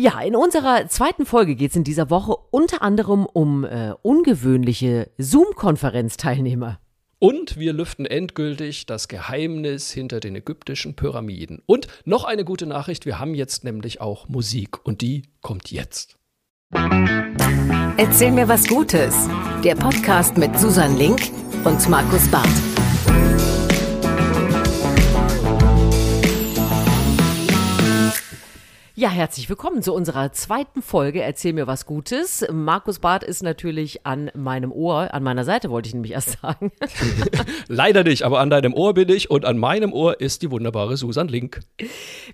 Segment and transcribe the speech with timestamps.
[0.00, 5.10] Ja, in unserer zweiten Folge geht es in dieser Woche unter anderem um äh, ungewöhnliche
[5.18, 6.78] Zoom-Konferenzteilnehmer.
[7.18, 11.62] Und wir lüften endgültig das Geheimnis hinter den ägyptischen Pyramiden.
[11.66, 16.16] Und noch eine gute Nachricht, wir haben jetzt nämlich auch Musik und die kommt jetzt.
[17.96, 19.28] Erzähl mir was Gutes.
[19.64, 21.22] Der Podcast mit Susan Link
[21.64, 22.77] und Markus Barth.
[28.98, 31.22] Ja, herzlich willkommen zu unserer zweiten Folge.
[31.22, 32.44] Erzähl mir was Gutes.
[32.50, 36.72] Markus Barth ist natürlich an meinem Ohr, an meiner Seite wollte ich nämlich erst sagen.
[37.68, 40.96] Leider nicht, aber an deinem Ohr bin ich und an meinem Ohr ist die wunderbare
[40.96, 41.60] Susan Link.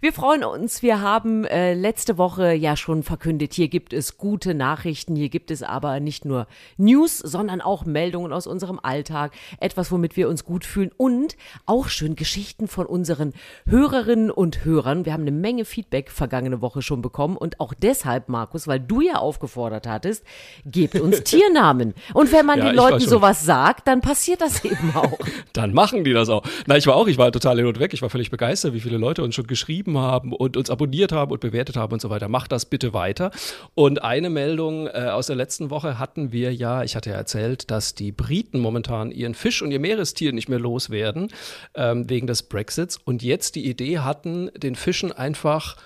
[0.00, 0.82] Wir freuen uns.
[0.82, 5.50] Wir haben äh, letzte Woche ja schon verkündet, hier gibt es gute Nachrichten, hier gibt
[5.50, 6.46] es aber nicht nur
[6.78, 11.88] News, sondern auch Meldungen aus unserem Alltag, etwas, womit wir uns gut fühlen und auch
[11.88, 13.34] schön Geschichten von unseren
[13.66, 15.04] Hörerinnen und Hörern.
[15.04, 17.36] Wir haben eine Menge Feedback vergangene vergangene Woche schon bekommen.
[17.36, 20.24] Und auch deshalb, Markus, weil du ja aufgefordert hattest,
[20.64, 21.94] gebt uns Tiernamen.
[22.12, 25.18] Und wenn man ja, den Leuten sowas sagt, dann passiert das eben auch.
[25.52, 26.42] dann machen die das auch.
[26.66, 27.92] Na, ich war auch, ich war total hin und weg.
[27.92, 31.32] Ich war völlig begeistert, wie viele Leute uns schon geschrieben haben und uns abonniert haben
[31.32, 32.28] und bewertet haben und so weiter.
[32.28, 33.30] Macht das bitte weiter.
[33.74, 37.70] Und eine Meldung äh, aus der letzten Woche hatten wir ja, ich hatte ja erzählt,
[37.70, 41.28] dass die Briten momentan ihren Fisch und ihr Meerestier nicht mehr loswerden,
[41.74, 42.98] ähm, wegen des Brexits.
[43.04, 45.76] Und jetzt die Idee hatten, den Fischen einfach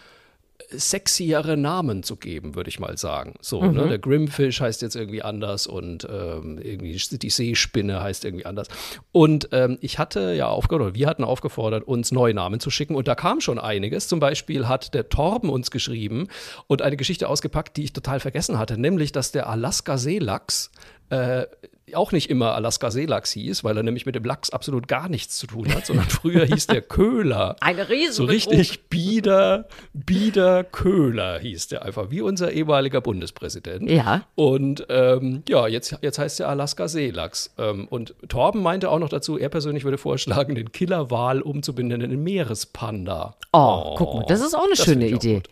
[0.70, 3.34] sexiere Namen zu geben, würde ich mal sagen.
[3.40, 3.68] So, ne?
[3.68, 3.76] mhm.
[3.76, 3.88] ne?
[3.88, 8.68] der Grimfish heißt jetzt irgendwie anders und ähm, irgendwie die Seespinne heißt irgendwie anders.
[9.12, 13.08] Und ähm, ich hatte ja aufgefordert, wir hatten aufgefordert, uns neue Namen zu schicken und
[13.08, 14.08] da kam schon einiges.
[14.08, 16.28] Zum Beispiel hat der Torben uns geschrieben
[16.66, 20.70] und eine Geschichte ausgepackt, die ich total vergessen hatte, nämlich, dass der Alaska-Seelachs
[21.10, 21.46] äh,
[21.94, 25.38] auch nicht immer Alaska Seelachs hieß, weil er nämlich mit dem Lachs absolut gar nichts
[25.38, 27.56] zu tun hat, sondern früher hieß der Köhler.
[27.60, 28.12] Eine Riesen.
[28.14, 33.90] So richtig Bieder, Bieder Köhler hieß der einfach, wie unser ehemaliger Bundespräsident.
[33.90, 34.22] Ja.
[34.34, 37.54] Und ähm, ja, jetzt, jetzt heißt der Alaska Seelachs.
[37.58, 42.22] Ähm, und Torben meinte auch noch dazu, er persönlich würde vorschlagen, den Killerwal umzubenennen in
[42.22, 43.34] Meerespanda.
[43.52, 45.42] Oh, oh, guck mal, das ist auch eine schöne ich Idee.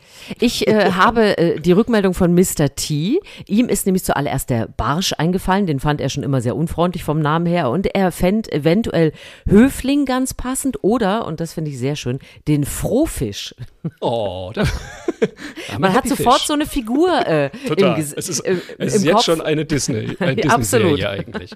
[0.41, 2.75] Ich äh, habe äh, die Rückmeldung von Mr.
[2.75, 3.21] T.
[3.47, 7.21] Ihm ist nämlich zuallererst der Barsch eingefallen, den fand er schon immer sehr unfreundlich vom
[7.21, 9.13] Namen her und er fände eventuell
[9.49, 13.55] Höfling ganz passend oder, und das finde ich sehr schön, den Frohfisch.
[14.01, 14.65] Oh, da,
[15.79, 16.47] man hat sofort Fisch.
[16.47, 17.97] so eine Figur äh, Total.
[17.97, 19.25] im, es ist, äh, es ist jetzt Kopf.
[19.25, 21.53] schon eine Disney, eine Disney-Serie eigentlich.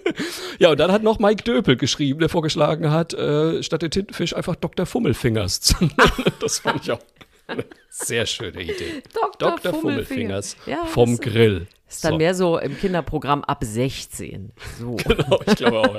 [0.58, 4.34] ja, und dann hat noch Mike Döpel geschrieben, der vorgeschlagen hat, äh, statt den Tintenfisch
[4.34, 4.86] einfach Dr.
[4.86, 6.32] Fummelfingers zu nennen.
[6.40, 7.00] das fand ich auch
[7.46, 9.02] eine sehr schöne Idee.
[9.12, 9.56] Dr.
[9.56, 9.72] Dr.
[9.72, 11.66] Fummelfingers, Fummelfingers ja, vom Grill.
[11.88, 12.18] Ist dann so.
[12.18, 14.52] mehr so im Kinderprogramm ab 16.
[14.78, 14.96] So.
[15.06, 15.98] Genau, ich glaube auch.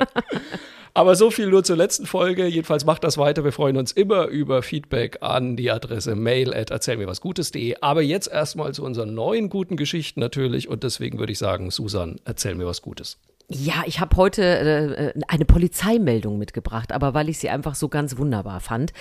[0.93, 2.47] Aber so viel nur zur letzten Folge.
[2.47, 3.43] Jedenfalls macht das weiter.
[3.43, 7.77] Wir freuen uns immer über Feedback an die Adresse mail at erzählmirwasgutes.de.
[7.81, 10.67] Aber jetzt erstmal zu unseren neuen guten Geschichten natürlich.
[10.67, 13.19] Und deswegen würde ich sagen, Susan, erzähl mir was Gutes.
[13.49, 18.17] Ja, ich habe heute äh, eine Polizeimeldung mitgebracht, aber weil ich sie einfach so ganz
[18.17, 18.91] wunderbar fand.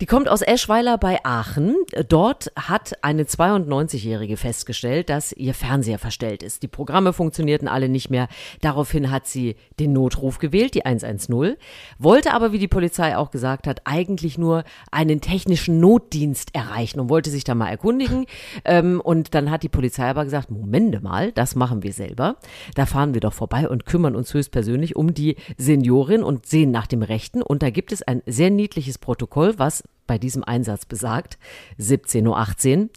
[0.00, 1.74] Die kommt aus Eschweiler bei Aachen.
[2.08, 6.62] Dort hat eine 92-Jährige festgestellt, dass ihr Fernseher verstellt ist.
[6.62, 8.28] Die Programme funktionierten alle nicht mehr.
[8.60, 11.56] Daraufhin hat sie den Notruf gewählt, die 110,
[11.98, 17.08] wollte aber, wie die Polizei auch gesagt hat, eigentlich nur einen technischen Notdienst erreichen und
[17.10, 18.26] wollte sich da mal erkundigen.
[18.64, 22.36] Ähm, und dann hat die Polizei aber gesagt, Momente mal, das machen wir selber.
[22.76, 26.86] Da fahren wir doch vorbei und kümmern uns höchstpersönlich um die Seniorin und sehen nach
[26.86, 27.42] dem Rechten.
[27.42, 31.38] Und da gibt es ein sehr niedliches Protokoll, was bei diesem Einsatz besagt,
[31.80, 32.88] 17.18 Uhr,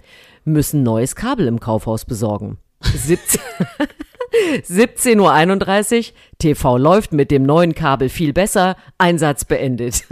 [0.44, 2.58] müssen neues Kabel im Kaufhaus besorgen.
[2.82, 3.42] 17
[4.64, 10.06] 17.31 Uhr, TV läuft mit dem neuen Kabel viel besser, Einsatz beendet.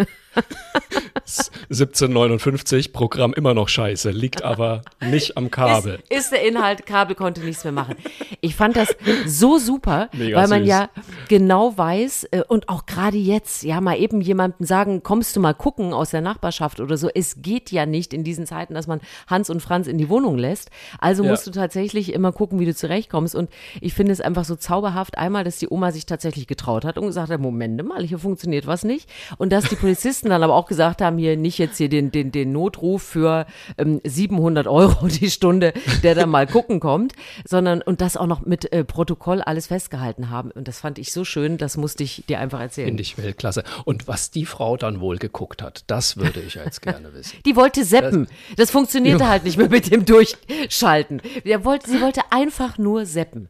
[1.25, 5.99] 1759, Programm immer noch scheiße, liegt aber nicht am Kabel.
[6.09, 7.95] Ist, ist, der Inhalt, Kabel konnte nichts mehr machen.
[8.41, 8.95] Ich fand das
[9.27, 10.69] so super, Mega weil man süß.
[10.69, 10.89] ja
[11.27, 15.53] genau weiß äh, und auch gerade jetzt, ja, mal eben jemanden sagen, kommst du mal
[15.53, 17.09] gucken aus der Nachbarschaft oder so.
[17.13, 20.37] Es geht ja nicht in diesen Zeiten, dass man Hans und Franz in die Wohnung
[20.37, 20.69] lässt.
[20.99, 21.31] Also ja.
[21.31, 23.35] musst du tatsächlich immer gucken, wie du zurechtkommst.
[23.35, 23.49] Und
[23.81, 27.07] ich finde es einfach so zauberhaft, einmal, dass die Oma sich tatsächlich getraut hat und
[27.07, 29.09] gesagt hat, Moment mal, hier funktioniert was nicht.
[29.37, 32.31] Und dass die Polizisten dann aber auch gesagt haben, hier nicht jetzt hier den, den,
[32.31, 33.45] den Notruf für
[33.77, 35.73] ähm, 700 Euro die Stunde,
[36.03, 37.13] der dann mal gucken kommt,
[37.47, 40.51] sondern und das auch noch mit äh, Protokoll alles festgehalten haben.
[40.51, 42.87] Und das fand ich so schön, das musste ich dir einfach erzählen.
[42.87, 43.63] Finde ich Weltklasse.
[43.85, 47.37] Und was die Frau dann wohl geguckt hat, das würde ich jetzt gerne wissen.
[47.45, 48.27] Die wollte seppen.
[48.49, 51.21] Das, das funktionierte halt nicht mehr mit dem Durchschalten.
[51.63, 53.49] wollte, sie wollte einfach nur seppen.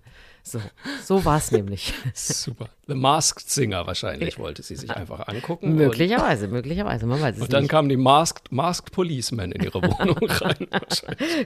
[0.52, 0.60] So,
[1.04, 1.94] so war es nämlich.
[2.14, 2.70] Super.
[2.88, 5.76] The Masked Singer wahrscheinlich wollte sie sich einfach angucken.
[5.76, 7.70] Möglicherweise, möglicherweise, man weiß es Und, dann nicht.
[7.72, 10.68] kamen die Masked, Masked Policemen in ihre Wohnung rein.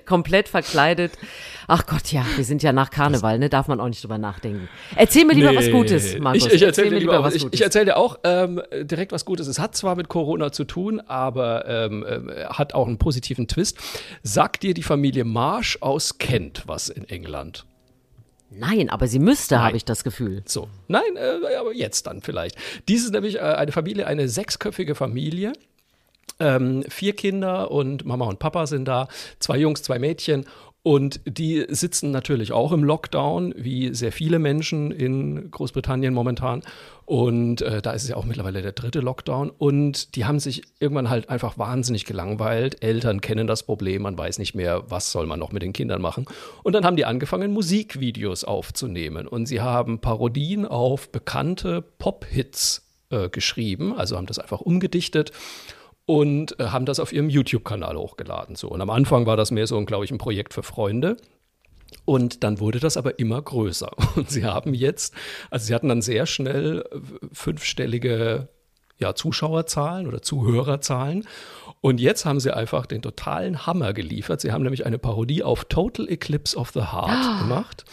[0.05, 1.11] Komplett verkleidet.
[1.67, 3.49] Ach Gott, ja, wir sind ja nach Karneval, ne?
[3.49, 4.69] Darf man auch nicht drüber nachdenken.
[4.95, 5.71] Erzähl mir lieber was Nee.
[5.71, 6.45] Gutes, Markus.
[6.45, 7.35] Ich, ich erzähle dir mir lieber was.
[7.35, 7.59] Ich, Gutes.
[7.59, 9.47] ich erzähle dir auch ähm, direkt was Gutes.
[9.47, 13.77] Es hat zwar mit Corona zu tun, aber ähm, äh, hat auch einen positiven Twist.
[14.21, 17.65] Sagt dir die Familie Marsh aus Kent was in England?
[18.57, 20.43] Nein, aber sie müsste, habe ich das Gefühl.
[20.45, 22.55] So, nein, äh, aber jetzt dann vielleicht.
[22.87, 25.53] Dies ist nämlich äh, eine Familie, eine sechsköpfige Familie.
[26.39, 29.07] Ähm, vier Kinder und Mama und Papa sind da,
[29.39, 30.45] zwei Jungs, zwei Mädchen.
[30.83, 36.61] Und die sitzen natürlich auch im Lockdown, wie sehr viele Menschen in Großbritannien momentan.
[37.05, 39.49] Und äh, da ist es ja auch mittlerweile der dritte Lockdown.
[39.49, 42.83] Und die haben sich irgendwann halt einfach wahnsinnig gelangweilt.
[42.83, 46.01] Eltern kennen das Problem, man weiß nicht mehr, was soll man noch mit den Kindern
[46.01, 46.25] machen.
[46.63, 49.27] Und dann haben die angefangen, Musikvideos aufzunehmen.
[49.27, 55.31] Und sie haben Parodien auf bekannte Pop-Hits äh, geschrieben, also haben das einfach umgedichtet
[56.05, 58.55] und äh, haben das auf ihrem YouTube-Kanal hochgeladen.
[58.55, 58.69] So.
[58.69, 61.17] Und am Anfang war das mehr so, glaube ich, ein Projekt für Freunde.
[62.05, 63.91] Und dann wurde das aber immer größer.
[64.15, 65.13] Und sie haben jetzt,
[65.49, 66.99] also sie hatten dann sehr schnell äh,
[67.31, 68.49] fünfstellige
[68.97, 71.27] ja, Zuschauerzahlen oder Zuhörerzahlen.
[71.81, 74.39] Und jetzt haben sie einfach den totalen Hammer geliefert.
[74.39, 77.85] Sie haben nämlich eine Parodie auf Total Eclipse of the Heart gemacht.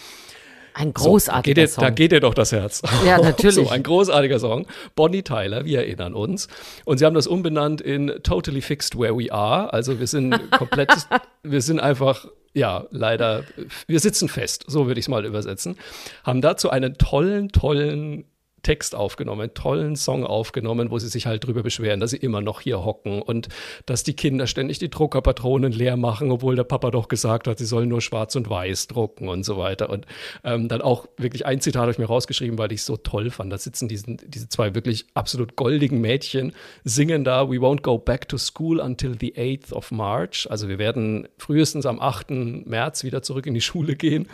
[0.74, 1.84] Ein So, großartiger da geht dir, Song.
[1.84, 2.82] Da geht dir doch das Herz.
[3.04, 3.54] Ja, natürlich.
[3.56, 4.66] So, ein großartiger Song.
[4.94, 6.48] Bonnie Tyler, wir erinnern uns.
[6.84, 9.72] Und sie haben das umbenannt in Totally Fixed Where We Are.
[9.72, 10.92] Also wir sind komplett,
[11.42, 13.44] wir sind einfach, ja, leider,
[13.86, 15.76] wir sitzen fest, so würde ich es mal übersetzen.
[16.24, 18.24] Haben dazu einen tollen, tollen
[18.62, 22.40] Text aufgenommen, einen tollen Song aufgenommen, wo sie sich halt drüber beschweren, dass sie immer
[22.40, 23.48] noch hier hocken und
[23.86, 27.66] dass die Kinder ständig die Druckerpatronen leer machen, obwohl der Papa doch gesagt hat, sie
[27.66, 29.90] sollen nur schwarz und weiß drucken und so weiter.
[29.90, 30.06] Und
[30.44, 33.30] ähm, dann auch wirklich ein Zitat habe ich mir rausgeschrieben, weil ich es so toll
[33.30, 33.52] fand.
[33.52, 36.52] Da sitzen diesen, diese zwei wirklich absolut goldigen Mädchen,
[36.84, 40.46] singen da We won't go back to school until the 8th of March.
[40.50, 42.30] Also wir werden frühestens am 8.
[42.30, 44.28] März wieder zurück in die Schule gehen.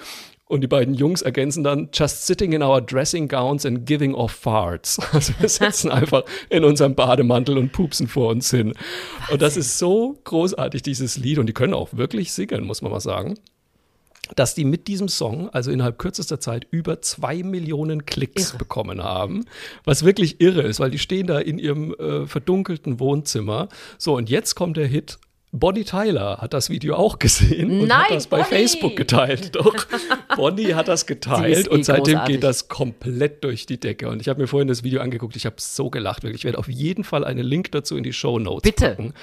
[0.48, 4.30] Und die beiden Jungs ergänzen dann, just sitting in our dressing gowns and giving off
[4.32, 4.98] farts.
[5.12, 8.74] Also wir sitzen einfach in unserem Bademantel und pupsen vor uns hin.
[9.30, 11.38] Und das ist so großartig, dieses Lied.
[11.38, 13.38] Und die können auch wirklich singen, muss man mal sagen.
[14.36, 18.58] Dass die mit diesem Song, also innerhalb kürzester Zeit, über zwei Millionen Klicks Irre.
[18.58, 19.46] bekommen haben.
[19.84, 23.68] Was wirklich irre ist, weil die stehen da in ihrem äh, verdunkelten Wohnzimmer.
[23.98, 25.18] So, und jetzt kommt der Hit.
[25.52, 28.50] Bonnie Tyler hat das Video auch gesehen und hat Nein, das bei Bonnie!
[28.50, 29.54] Facebook geteilt.
[29.56, 29.86] Doch,
[30.36, 32.34] Bonnie hat das geteilt ist eh und seitdem großartig.
[32.34, 34.08] geht das komplett durch die Decke.
[34.08, 36.42] Und ich habe mir vorhin das Video angeguckt, ich habe so gelacht, wirklich.
[36.42, 38.90] Ich werde auf jeden Fall einen Link dazu in die Show Notes Bitte.
[38.90, 39.14] packen.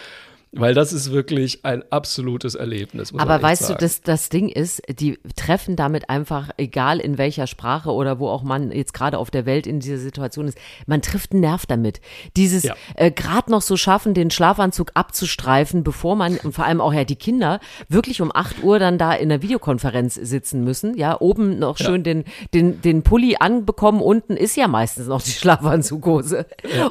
[0.55, 3.11] Weil das ist wirklich ein absolutes Erlebnis.
[3.17, 3.79] Aber weißt sagen.
[3.79, 8.29] du, das, das Ding ist, die treffen damit einfach, egal in welcher Sprache oder wo
[8.29, 11.65] auch man jetzt gerade auf der Welt in dieser Situation ist, man trifft einen Nerv
[11.65, 12.01] damit.
[12.37, 12.75] Dieses Ja.
[12.95, 17.03] äh, gerade noch so schaffen, den Schlafanzug abzustreifen, bevor man, und vor allem auch ja
[17.03, 17.59] die Kinder,
[17.89, 20.95] wirklich um 8 Uhr dann da in der Videokonferenz sitzen müssen.
[20.95, 25.31] Ja, oben noch schön den, den, den Pulli anbekommen, unten ist ja meistens noch die
[25.31, 26.45] Schlafanzughose.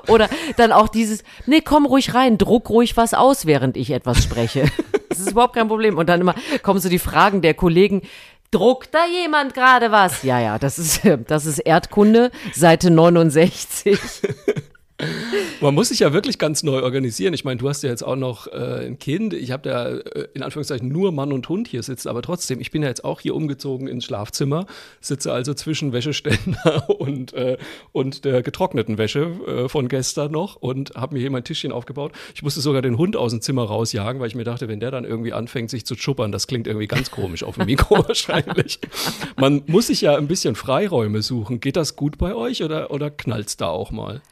[0.08, 4.22] Oder dann auch dieses, nee, komm ruhig rein, druck ruhig was aus, während ich etwas
[4.22, 4.64] spreche.
[5.12, 5.98] Das ist überhaupt kein Problem.
[5.98, 8.00] Und dann immer kommen so die Fragen der Kollegen.
[8.50, 10.22] Druckt da jemand gerade was?
[10.22, 13.98] Ja, ja, das ist, das ist Erdkunde, Seite 69.
[15.60, 17.34] Man muss sich ja wirklich ganz neu organisieren.
[17.34, 19.32] Ich meine, du hast ja jetzt auch noch äh, ein Kind.
[19.32, 22.70] Ich habe da äh, in Anführungszeichen nur Mann und Hund hier sitzen, aber trotzdem, ich
[22.70, 24.66] bin ja jetzt auch hier umgezogen ins Schlafzimmer,
[25.00, 27.58] sitze also zwischen Wäscheständer und, äh,
[27.92, 32.12] und der getrockneten Wäsche äh, von gestern noch und habe mir hier mein Tischchen aufgebaut.
[32.34, 34.90] Ich musste sogar den Hund aus dem Zimmer rausjagen, weil ich mir dachte, wenn der
[34.90, 38.80] dann irgendwie anfängt, sich zu schuppern, das klingt irgendwie ganz komisch auf dem Mikro wahrscheinlich.
[39.36, 41.60] Man muss sich ja ein bisschen Freiräume suchen.
[41.60, 44.22] Geht das gut bei euch oder, oder knallt's da auch mal?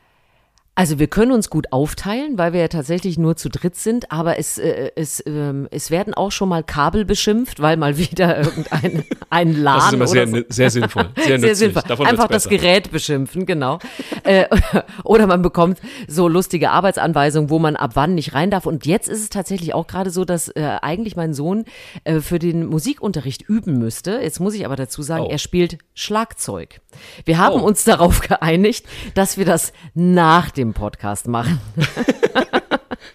[0.77, 4.39] Also wir können uns gut aufteilen, weil wir ja tatsächlich nur zu dritt sind, aber
[4.39, 9.05] es, äh, es, ähm, es werden auch schon mal Kabel beschimpft, weil mal wieder irgendein
[9.29, 10.45] ein LAN Das ist immer sehr, oder so.
[10.49, 11.11] sehr sinnvoll.
[11.17, 11.83] Sehr, Sehr sinnvoll.
[11.87, 12.49] Davon Einfach das.
[12.49, 13.79] Gerät beschimpfen, genau.
[14.25, 14.47] äh,
[15.05, 18.65] oder man bekommt so lustige Arbeitsanweisungen, wo man ab wann nicht rein darf.
[18.67, 21.65] Und jetzt ist es tatsächlich auch gerade so, dass äh, eigentlich mein Sohn
[22.05, 24.21] äh, für den Musikunterricht üben müsste.
[24.23, 25.31] Jetzt muss ich aber dazu sagen, Oh.
[25.31, 26.81] er spielt Schlagzeug.
[27.25, 27.65] Wir haben Oh.
[27.65, 31.61] uns darauf geeinigt, dass wir das nach dem Podcast machen.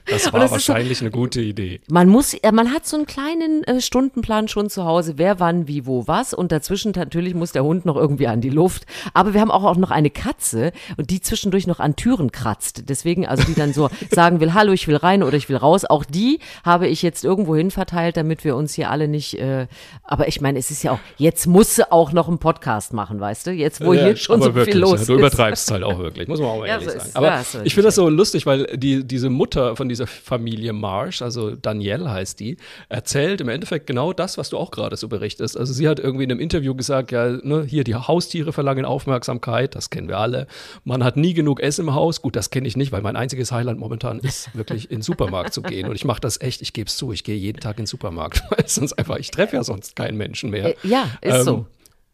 [0.06, 1.82] Das war das wahrscheinlich so, eine gute Idee.
[1.90, 5.68] Man muss, äh, man hat so einen kleinen äh, Stundenplan schon zu Hause, wer wann,
[5.68, 6.34] wie, wo, was.
[6.34, 8.86] Und dazwischen natürlich muss der Hund noch irgendwie an die Luft.
[9.14, 12.84] Aber wir haben auch, auch noch eine Katze und die zwischendurch noch an Türen kratzt.
[12.90, 15.86] Deswegen, also die dann so sagen will, hallo, ich will rein oder ich will raus.
[15.86, 19.40] Auch die habe ich jetzt irgendwo hin verteilt, damit wir uns hier alle nicht.
[19.40, 19.68] Äh,
[20.04, 23.20] aber ich meine, es ist ja auch, jetzt muss sie auch noch einen Podcast machen,
[23.20, 23.52] weißt du?
[23.52, 25.10] Jetzt, wo ja, hier schon so wirklich, viel los ja, ist.
[25.10, 27.12] Du übertreibst halt auch wirklich, muss man auch mal ehrlich so sagen.
[27.14, 31.56] Aber ich finde das so lustig, weil die, diese Mutter von dieser Familie Marsh, also
[31.56, 32.58] Danielle heißt die,
[32.90, 35.58] erzählt im Endeffekt genau das, was du auch gerade so berichtest.
[35.58, 39.76] Also sie hat irgendwie in einem Interview gesagt, ja, ne, hier die Haustiere verlangen Aufmerksamkeit,
[39.76, 40.48] das kennen wir alle.
[40.84, 42.22] Man hat nie genug Essen im Haus.
[42.22, 45.54] Gut, das kenne ich nicht, weil mein einziges Highlight momentan ist wirklich in den Supermarkt
[45.54, 45.88] zu gehen.
[45.88, 47.88] Und ich mache das echt, ich gebe es zu, ich gehe jeden Tag in den
[47.88, 50.70] Supermarkt, weil sonst einfach, ich treffe ja sonst keinen Menschen mehr.
[50.70, 51.66] Äh, ja, ist ähm, so.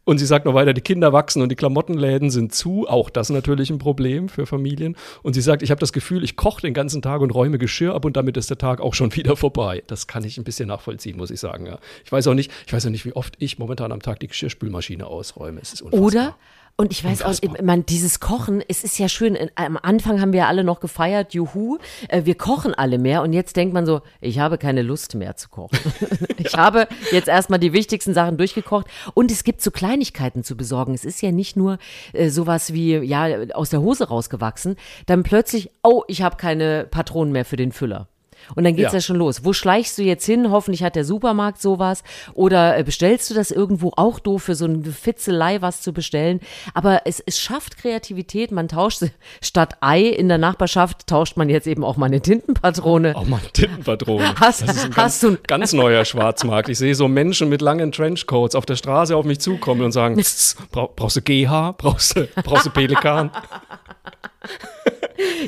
[0.04, 2.88] Und sie sagt noch weiter, die Kinder wachsen und die Klamottenläden sind zu.
[2.88, 4.96] Auch das natürlich ein Problem für Familien.
[5.22, 7.94] Und sie sagt, ich habe das Gefühl, ich koche den ganzen Tag und räume Geschirr
[7.94, 9.84] ab und damit ist der Tag auch schon wieder vorbei.
[9.86, 11.66] Das kann ich ein bisschen nachvollziehen, muss ich sagen.
[11.66, 11.78] Ja.
[12.04, 14.28] Ich weiß auch nicht, ich weiß auch nicht, wie oft ich momentan am Tag die
[14.28, 15.60] Geschirrspülmaschine ausräume.
[15.60, 16.06] Es ist unfassbar.
[16.06, 16.36] Oder
[16.82, 17.60] und ich weiß Unfassbar.
[17.60, 19.38] auch, man, dieses Kochen, es ist ja schön.
[19.54, 23.22] Am Anfang haben wir alle noch gefeiert, juhu, äh, wir kochen alle mehr.
[23.22, 25.78] Und jetzt denkt man so, ich habe keine Lust mehr zu kochen.
[26.38, 28.88] ich habe jetzt erstmal die wichtigsten Sachen durchgekocht.
[29.14, 30.92] Und es gibt so Kleinigkeiten zu besorgen.
[30.92, 31.78] Es ist ja nicht nur
[32.14, 34.74] äh, sowas wie, ja, aus der Hose rausgewachsen.
[35.06, 38.08] Dann plötzlich, oh, ich habe keine Patronen mehr für den Füller.
[38.54, 38.98] Und dann geht's ja.
[38.98, 39.44] ja schon los.
[39.44, 40.50] Wo schleichst du jetzt hin?
[40.50, 42.02] Hoffentlich hat der Supermarkt sowas.
[42.34, 46.40] Oder äh, bestellst du das irgendwo auch doof für so eine Fitzelei was zu bestellen?
[46.74, 48.52] Aber es, es schafft Kreativität.
[48.52, 49.02] Man tauscht
[49.42, 53.16] statt Ei in der Nachbarschaft tauscht man jetzt eben auch mal eine Tintenpatrone.
[53.16, 54.34] Auch mal eine Tintenpatrone.
[54.40, 56.68] Hast, das ist ein hast ganz, du ganz neuer Schwarzmarkt.
[56.68, 60.22] Ich sehe so Menschen mit langen Trenchcoats auf der Straße auf mich zukommen und sagen,
[60.72, 61.74] brauchst du GH?
[61.78, 63.30] Brauchst du, brauchst du Pelikan?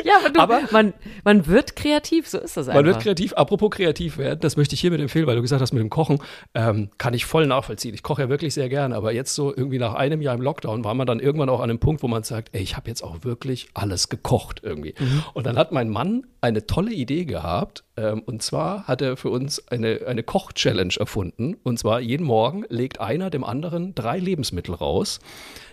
[0.04, 0.94] Ja, aber, du, aber man,
[1.24, 2.82] man wird kreativ, so ist das einfach.
[2.82, 3.32] Man wird kreativ.
[3.34, 6.18] Apropos kreativ werden, das möchte ich hiermit empfehlen, weil du gesagt hast, mit dem Kochen
[6.54, 7.94] ähm, kann ich voll nachvollziehen.
[7.94, 10.84] Ich koche ja wirklich sehr gern, aber jetzt so irgendwie nach einem Jahr im Lockdown
[10.84, 13.02] war man dann irgendwann auch an einem Punkt, wo man sagt, ey, ich habe jetzt
[13.02, 14.94] auch wirklich alles gekocht irgendwie.
[14.98, 15.24] Mhm.
[15.34, 17.84] Und dann hat mein Mann eine tolle Idee gehabt.
[17.96, 21.56] Ähm, und zwar hat er für uns eine, eine Koch-Challenge erfunden.
[21.62, 25.20] Und zwar jeden Morgen legt einer dem anderen drei Lebensmittel raus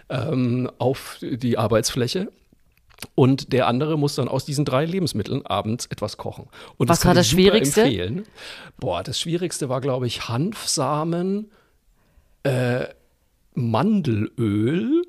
[0.09, 2.29] ähm, auf die Arbeitsfläche
[3.15, 6.47] und der andere muss dann aus diesen drei Lebensmitteln abends etwas kochen.
[6.77, 7.81] Und Was war das Schwierigste?
[7.81, 8.25] Empfehlen.
[8.79, 11.51] Boah, das Schwierigste war, glaube ich, Hanfsamen,
[12.43, 12.85] äh,
[13.53, 15.03] Mandelöl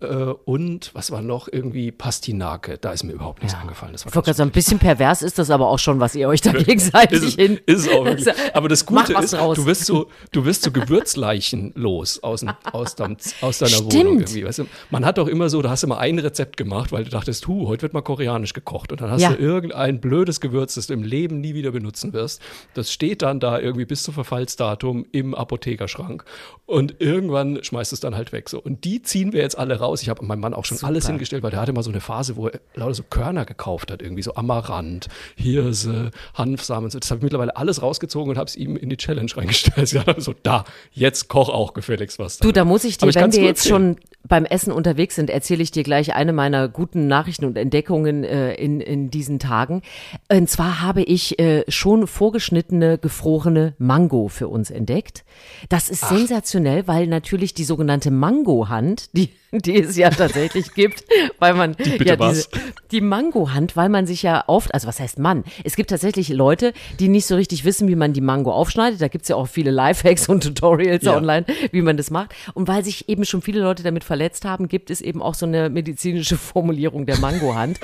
[0.00, 2.78] und was war noch irgendwie Pastinake.
[2.78, 3.60] Da ist mir überhaupt nichts ja.
[3.60, 3.92] angefallen.
[3.92, 6.40] Das war ich so ein bisschen pervers ist das aber auch schon, was ihr euch
[6.40, 7.58] da gegenseitig ist, hin.
[7.66, 8.28] Ist auch wirklich.
[8.54, 13.16] Aber das Gute ist, du wirst so, du wirst so Gewürzleichen los aus, aus, dein,
[13.40, 13.94] aus deiner Stimmt.
[13.94, 14.44] Wohnung irgendwie.
[14.44, 14.66] Weißt du?
[14.90, 17.66] Man hat doch immer so, du hast immer ein Rezept gemacht, weil du dachtest, hu,
[17.66, 19.30] heute wird mal koreanisch gekocht und dann hast ja.
[19.30, 22.40] du irgendein blödes Gewürz, das du im Leben nie wieder benutzen wirst.
[22.74, 26.24] Das steht dann da irgendwie bis zum Verfallsdatum im Apothekerschrank
[26.66, 28.60] und irgendwann schmeißt es dann halt weg so.
[28.60, 30.02] Und die ziehen wir jetzt alle raus raus.
[30.02, 30.88] Ich habe meinem Mann auch schon Super.
[30.88, 33.90] alles hingestellt, weil der hatte mal so eine Phase, wo er lauter so Körner gekauft
[33.90, 36.90] hat, irgendwie so Amaranth, Hirse, Hanfsamen.
[36.90, 39.78] Das habe ich mittlerweile alles rausgezogen und habe es ihm in die Challenge reingestellt.
[39.98, 42.38] Ja, so da, jetzt koch auch gefälligst was.
[42.38, 45.62] Du, da muss ich dir, ich wenn wir jetzt schon beim Essen unterwegs sind, erzähle
[45.62, 49.82] ich dir gleich eine meiner guten Nachrichten und Entdeckungen äh, in, in diesen Tagen.
[50.30, 55.24] Und zwar habe ich äh, schon vorgeschnittene, gefrorene Mango für uns entdeckt.
[55.68, 56.10] Das ist Ach.
[56.10, 61.04] sensationell, weil natürlich die sogenannte Mango-Hand, die die es ja tatsächlich gibt,
[61.38, 62.48] weil man die, ja diese,
[62.90, 65.44] die Mango-Hand, weil man sich ja oft, also was heißt Mann?
[65.64, 69.00] Es gibt tatsächlich Leute, die nicht so richtig wissen, wie man die Mango aufschneidet.
[69.00, 71.16] Da gibt's ja auch viele Lifehacks und Tutorials ja.
[71.16, 72.34] online, wie man das macht.
[72.52, 75.46] Und weil sich eben schon viele Leute damit verletzt haben, gibt es eben auch so
[75.46, 77.80] eine medizinische Formulierung der Mango-Hand.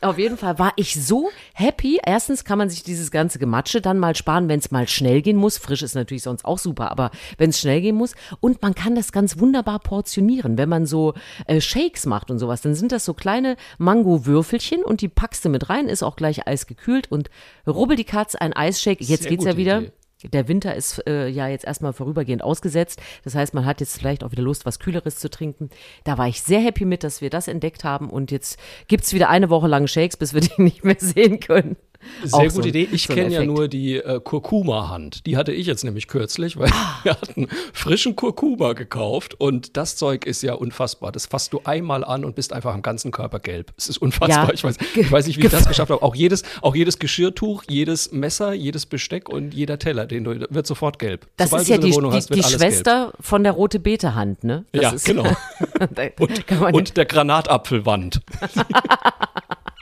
[0.00, 2.00] Auf jeden Fall war ich so happy.
[2.04, 5.36] Erstens kann man sich dieses ganze Gematsche dann mal sparen, wenn es mal schnell gehen
[5.36, 5.58] muss.
[5.58, 8.14] Frisch ist natürlich sonst auch super, aber wenn es schnell gehen muss.
[8.38, 11.07] Und man kann das ganz wunderbar portionieren, wenn man so
[11.46, 15.48] äh, Shakes macht und sowas, dann sind das so kleine Mango-Würfelchen und die packst du
[15.48, 17.30] mit rein, ist auch gleich eisgekühlt und
[17.66, 19.02] rubbel die Katz, ein Eisshake.
[19.02, 19.78] Jetzt Sehr geht's ja wieder.
[19.78, 19.92] Idee.
[20.24, 23.00] Der Winter ist äh, ja jetzt erstmal vorübergehend ausgesetzt.
[23.22, 25.70] Das heißt, man hat jetzt vielleicht auch wieder Lust, was Kühleres zu trinken.
[26.02, 28.10] Da war ich sehr happy mit, dass wir das entdeckt haben.
[28.10, 31.76] Und jetzt gibt's wieder eine Woche lang Shakes, bis wir die nicht mehr sehen können.
[32.24, 32.88] Sehr gute so Idee.
[32.90, 35.26] Ich so kenne ja nur die äh, Kurkuma-Hand.
[35.26, 36.98] Die hatte ich jetzt nämlich kürzlich, weil ah.
[37.02, 41.12] wir hatten frischen Kurkuma gekauft und das Zeug ist ja unfassbar.
[41.12, 43.72] Das fasst du einmal an und bist einfach am ganzen Körper gelb.
[43.76, 44.48] Es ist unfassbar.
[44.48, 44.54] Ja.
[44.54, 46.02] Ich, weiß, ich weiß nicht, wie ich das geschafft habe.
[46.02, 50.66] Auch jedes, auch jedes Geschirrtuch, jedes Messer, jedes Besteck und jeder Teller, den du, wird
[50.66, 51.26] sofort gelb.
[51.36, 53.26] Das Sobald ist ja die, die, hast, die Schwester gelb.
[53.26, 54.64] von der rote Beete-Hand, ne?
[54.72, 55.36] Das ja, genau.
[56.18, 58.20] und, und der Granatapfelwand.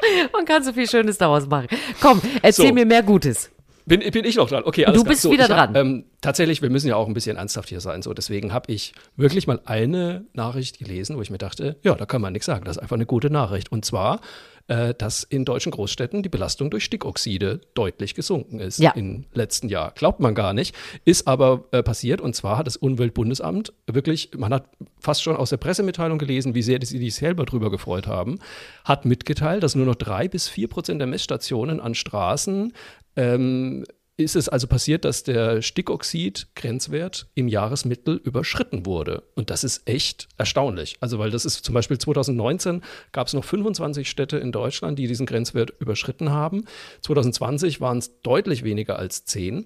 [0.33, 1.69] Man kann so viel Schönes daraus machen.
[2.01, 2.75] Komm, erzähl So.
[2.75, 3.51] mir mehr Gutes.
[3.87, 4.65] Bin, bin ich noch dran?
[4.65, 5.75] Okay, alles Du bist so, wieder hab, dran.
[5.77, 8.03] Ähm, tatsächlich, wir müssen ja auch ein bisschen ernsthaft hier sein.
[8.03, 12.05] So, deswegen habe ich wirklich mal eine Nachricht gelesen, wo ich mir dachte, ja, da
[12.05, 12.65] kann man nichts sagen.
[12.65, 13.71] Das ist einfach eine gute Nachricht.
[13.71, 14.21] Und zwar,
[14.67, 18.91] äh, dass in deutschen Großstädten die Belastung durch Stickoxide deutlich gesunken ist Ja.
[18.91, 19.93] im letzten Jahr.
[19.95, 20.75] Glaubt man gar nicht,
[21.05, 22.21] ist aber äh, passiert.
[22.21, 24.65] Und zwar hat das Umweltbundesamt wirklich, man hat
[24.99, 28.41] fast schon aus der Pressemitteilung gelesen, wie sehr sie sich selber drüber gefreut haben,
[28.85, 32.73] hat mitgeteilt, dass nur noch drei bis vier Prozent der Messstationen an Straßen
[33.17, 33.85] ähm,
[34.19, 39.25] ist es also passiert, dass der Stickoxid-Grenzwert im Jahresmittel überschritten wurde.
[39.35, 40.97] Und das ist echt erstaunlich.
[41.01, 42.83] Also, weil das ist zum Beispiel 2019
[43.13, 46.65] gab es noch 25 Städte in Deutschland, die diesen Grenzwert überschritten haben.
[47.03, 49.65] 2020 waren es deutlich weniger als 10.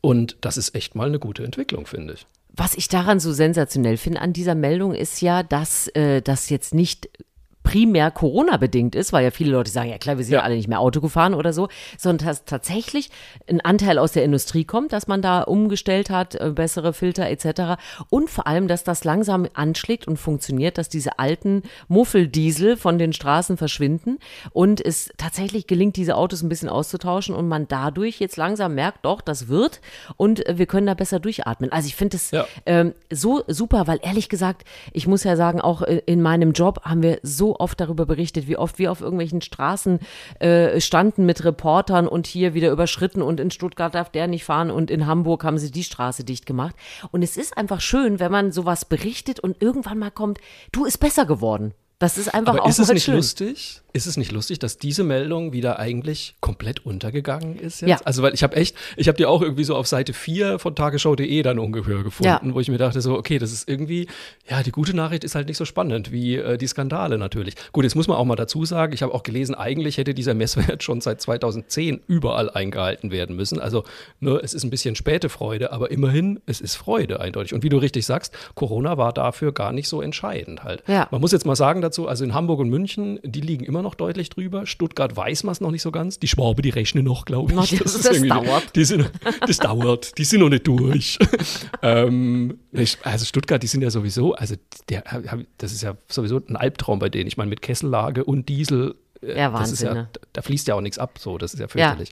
[0.00, 2.26] Und das ist echt mal eine gute Entwicklung, finde ich.
[2.52, 6.74] Was ich daran so sensationell finde an dieser Meldung ist ja, dass äh, das jetzt
[6.74, 7.08] nicht
[7.70, 10.40] primär Corona-bedingt ist, weil ja viele Leute sagen, ja klar, wir sind ja.
[10.40, 13.10] Alle nicht mehr Auto gefahren oder so, sondern dass tatsächlich
[13.48, 17.78] ein Anteil aus der Industrie kommt, dass man da umgestellt hat, äh, bessere Filter etc.
[18.08, 23.12] Und vor allem, dass das langsam anschlägt und funktioniert, dass diese alten Muffeldiesel von den
[23.12, 24.18] Straßen verschwinden
[24.52, 29.04] und es tatsächlich gelingt, diese Autos ein bisschen auszutauschen und man dadurch jetzt langsam merkt,
[29.04, 29.80] doch, das wird
[30.16, 31.70] und wir können da besser durchatmen.
[31.70, 32.46] Also ich finde es Ja.
[32.66, 36.80] ähm, so super, weil ehrlich gesagt, ich muss ja sagen, auch äh, in meinem Job
[36.84, 40.00] haben wir so oft darüber berichtet, wie oft wir auf irgendwelchen Straßen
[40.40, 44.70] äh, standen mit Reportern und hier wieder überschritten und in Stuttgart darf der nicht fahren
[44.70, 46.74] und in Hamburg haben sie die Straße dicht gemacht.
[47.10, 50.38] Und es ist einfach schön, wenn man sowas berichtet und irgendwann mal kommt,
[50.72, 51.74] du ist besser geworden.
[52.00, 53.16] Das ist einfach Aber auch ist es nicht schön.
[53.16, 53.82] lustig?
[53.92, 57.90] Ist es nicht lustig, dass diese Meldung wieder eigentlich komplett untergegangen ist jetzt?
[57.90, 57.98] Ja.
[58.04, 60.74] Also, weil ich habe echt, ich habe die auch irgendwie so auf Seite 4 von
[60.76, 62.54] tagesschau.de dann ungefähr gefunden, Ja.
[62.54, 64.06] wo ich mir dachte so, okay, das ist irgendwie,
[64.48, 67.54] ja, die gute Nachricht ist halt nicht so spannend wie äh, die Skandale natürlich.
[67.72, 70.34] Gut, jetzt muss man auch mal dazu sagen, ich habe auch gelesen, eigentlich hätte dieser
[70.34, 73.58] Messwert schon seit 2010 überall eingehalten werden müssen.
[73.60, 73.84] Also,
[74.20, 77.54] ne, es ist ein bisschen späte Freude, aber immerhin, es ist Freude eindeutig.
[77.54, 80.82] Und wie du richtig sagst, Corona war dafür gar nicht so entscheidend halt.
[80.86, 81.08] Ja.
[81.10, 83.94] Man muss jetzt mal sagen dazu, also in Hamburg und München, die liegen immer noch
[83.94, 84.66] deutlich drüber.
[84.66, 86.18] Stuttgart weiß man es noch nicht so ganz.
[86.18, 87.56] Die Schwabe, die rechnen noch, glaube ich.
[87.56, 88.74] Noch, das- das irgendwie- dauert.
[88.76, 89.10] Die sind,
[89.46, 90.16] das dauert.
[90.18, 91.18] Die sind noch nicht durch.
[91.82, 92.58] ähm,
[93.02, 94.54] also Stuttgart, die sind ja sowieso, also
[94.88, 95.04] der,
[95.58, 97.26] das ist ja sowieso ein Albtraum bei denen.
[97.28, 100.08] Ich meine, mit Kessellage und Diesel, äh, Ja, das ist Wahnsinn, ja, ne?
[100.32, 102.10] da fließt ja auch nichts ab, so, das ist ja fürchterlich.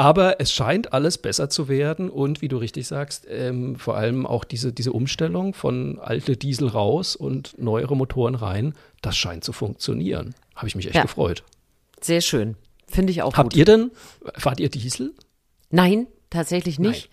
[0.00, 4.24] Aber es scheint alles besser zu werden und wie du richtig sagst, ähm, vor allem
[4.26, 9.52] auch diese, diese Umstellung von alte Diesel raus und neuere Motoren rein, das scheint zu
[9.52, 10.34] funktionieren.
[10.56, 11.02] Habe ich mich echt Ja.
[11.02, 11.44] gefreut.
[12.00, 12.56] Sehr schön.
[12.88, 13.58] Finde ich auch Habt gut.
[13.58, 13.90] ihr denn,
[14.36, 15.12] fahrt ihr Diesel?
[15.68, 17.10] Nein, tatsächlich nicht.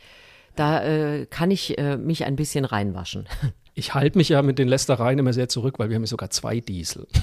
[0.56, 3.28] Da äh, kann ich äh, mich ein bisschen reinwaschen.
[3.78, 6.30] Ich halte mich ja mit den Lästereien immer sehr zurück, weil wir haben ja sogar
[6.30, 7.08] zwei Diesel.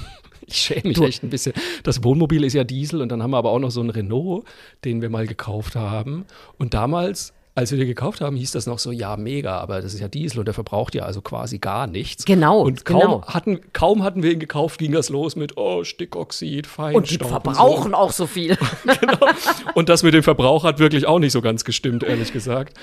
[0.46, 1.54] Ich schäme mich Du- echt ein bisschen.
[1.84, 4.44] Das Wohnmobil ist ja Diesel und dann haben wir aber auch noch so einen Renault,
[4.84, 6.26] den wir mal gekauft haben.
[6.58, 9.94] Und damals, als wir den gekauft haben, hieß das noch so, ja, mega, aber das
[9.94, 12.26] ist ja Diesel und der verbraucht ja also quasi gar nichts.
[12.26, 13.22] Genau, Und kaum, genau.
[13.26, 16.96] Hatten, kaum hatten wir ihn gekauft, ging das los mit, oh, Stickoxid, Feinstaub.
[17.02, 18.58] Und die verbrauchen auch so viel.
[19.00, 19.26] genau.
[19.74, 22.76] Und das mit dem Verbrauch hat wirklich auch nicht so ganz gestimmt, ehrlich gesagt.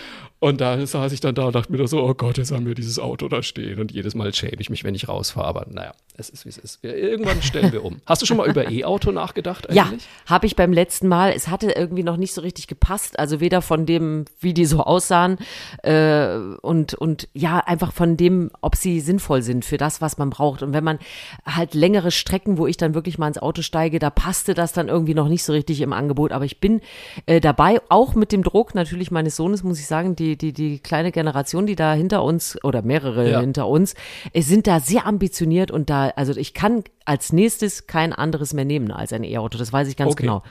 [0.43, 2.73] Und da saß ich dann da und dachte mir so, oh Gott, jetzt haben wir
[2.73, 3.79] dieses Auto da stehen.
[3.79, 5.45] Und jedes Mal schäme ich mich, wenn ich rausfahre.
[5.45, 6.81] Aber naja, es ist, wie es ist.
[6.81, 8.01] Wir, irgendwann stellen wir um.
[8.07, 10.07] Hast du schon mal über E-Auto nachgedacht Ja, eigentlich?
[10.25, 11.31] habe ich beim letzten Mal.
[11.35, 13.19] Es hatte irgendwie noch nicht so richtig gepasst.
[13.19, 15.37] Also weder von dem, wie die so aussahen,
[15.83, 20.31] äh, und, und ja, einfach von dem, ob sie sinnvoll sind für das, was man
[20.31, 20.63] braucht.
[20.63, 20.97] Und wenn man
[21.45, 24.87] halt längere Strecken, wo ich dann wirklich mal ins Auto steige, da passte das dann
[24.87, 26.31] irgendwie noch nicht so richtig im Angebot.
[26.31, 26.81] Aber ich bin
[27.27, 30.79] äh, dabei, auch mit dem Druck natürlich meines Sohnes, muss ich sagen, die, die, die
[30.79, 33.39] kleine Generation, die da hinter uns oder mehrere Ja.
[33.39, 33.95] hinter uns,
[34.35, 38.91] sind da sehr ambitioniert und da, also ich kann als nächstes kein anderes mehr nehmen
[38.91, 39.57] als ein E-Auto.
[39.57, 40.23] Das weiß ich ganz Okay.
[40.23, 40.43] genau.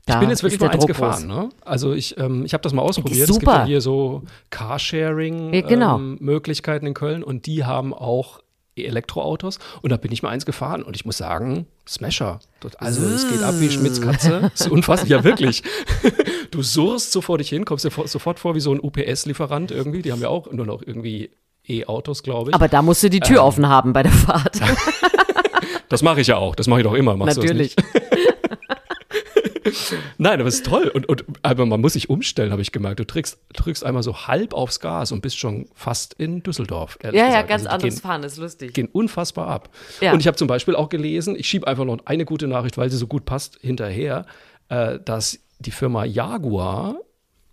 [0.00, 1.26] Ich Da bin jetzt wirklich mal eins Druck gefahren.
[1.26, 1.50] Ne?
[1.64, 3.24] Also ich, ähm, ich habe das mal ausprobiert.
[3.24, 3.66] Ist Es gibt ja super.
[3.66, 4.32] hier so genau.
[4.50, 8.40] Carsharing-Möglichkeiten in Köln und die haben auch
[8.84, 12.40] Elektroautos und da bin ich mal eins gefahren und ich muss sagen, Smasher.
[12.78, 14.50] Also es geht ab wie Schmitz Katze.
[14.52, 15.08] Das ist unfassbar.
[15.08, 15.62] Ja, wirklich.
[16.50, 20.00] Du surrst so vor dich hin, kommst dir sofort vor wie so ein UPS-Lieferant irgendwie.
[20.00, 21.30] Die haben ja auch nur noch irgendwie
[21.68, 22.54] E-Autos, glaube ich.
[22.54, 23.22] Aber da musst du die Ähm.
[23.22, 24.58] Tür offen haben bei der Fahrt.
[25.90, 26.54] das mache ich ja auch.
[26.54, 27.16] Das mache ich doch immer.
[27.16, 27.76] Machst Natürlich.
[30.18, 30.88] Nein, aber es ist toll.
[30.88, 33.00] Und, und, aber man muss sich umstellen, habe ich gemerkt.
[33.00, 36.98] Du drückst, drückst einmal so halb aufs Gas und bist schon fast in Düsseldorf.
[37.02, 37.48] Ja, ja, gesagt.
[37.48, 38.74] ganz Also anderes gehen, Fahren, ist lustig.
[38.74, 39.70] gehen unfassbar ab.
[40.00, 40.12] Ja.
[40.12, 42.90] Und ich habe zum Beispiel auch gelesen, ich schiebe einfach noch eine gute Nachricht, weil
[42.90, 44.26] sie so gut passt, hinterher,
[44.68, 46.96] äh, dass die Firma Jaguar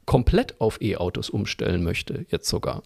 [0.06, 2.84] komplett auf E-Autos umstellen möchte, jetzt sogar.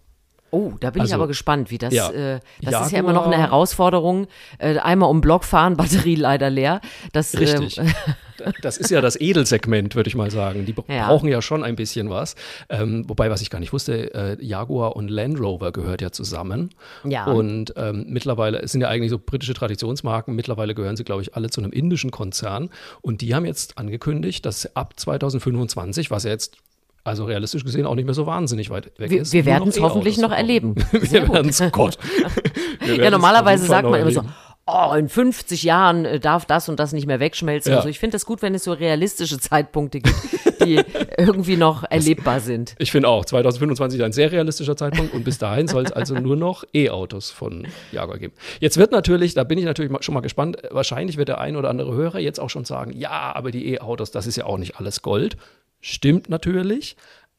[0.51, 1.93] Oh, da bin Also, ich aber gespannt, wie das.
[1.93, 2.09] ja.
[2.09, 4.27] Äh, das ist ja immer noch eine Jaguar- Herausforderung.
[4.57, 6.81] Äh, einmal um Block fahren, Batterie leider leer.
[7.11, 7.79] Das, Richtig.
[8.61, 10.65] Das ist ja das Edelsegment, würde ich mal sagen.
[10.65, 11.07] Die Ja.
[11.07, 12.35] brauchen ja schon ein bisschen was.
[12.69, 16.69] Ähm, wobei, was ich gar nicht wusste, äh, Jaguar und Land Rover gehört ja zusammen.
[17.03, 17.25] Ja.
[17.25, 20.35] Und ähm, mittlerweile es sind ja eigentlich so britische Traditionsmarken.
[20.35, 22.69] Mittlerweile gehören sie, glaube ich, alle zu einem indischen Konzern.
[23.01, 26.57] Und die haben jetzt angekündigt, dass ab 2025, was ja jetzt
[27.03, 29.33] also realistisch gesehen auch nicht mehr so wahnsinnig weit weg wir ist.
[29.33, 30.75] wir werden es hoffentlich noch erleben.
[30.91, 31.97] Wir werden es, Gott.
[32.85, 34.23] Wir Ja, normalerweise sagt man immer so.
[34.71, 37.71] Oh, in 50 Jahren äh, darf das und das nicht mehr wegschmelzen.
[37.71, 37.77] Ja.
[37.77, 40.81] Also ich finde es gut, wenn es so realistische Zeitpunkte gibt, die
[41.17, 42.75] irgendwie noch erlebbar sind.
[42.77, 46.15] Ich finde auch, 2025 ist ein sehr realistischer Zeitpunkt und bis dahin soll es also
[46.15, 48.33] nur noch E-Autos von Jaguar geben.
[48.59, 51.69] Jetzt wird natürlich, da bin ich natürlich schon mal gespannt, wahrscheinlich wird der ein oder
[51.69, 54.77] andere Hörer jetzt auch schon sagen, ja, aber die E-Autos, das ist ja auch nicht
[54.77, 55.37] alles Gold.
[55.81, 56.95] Stimmt natürlich.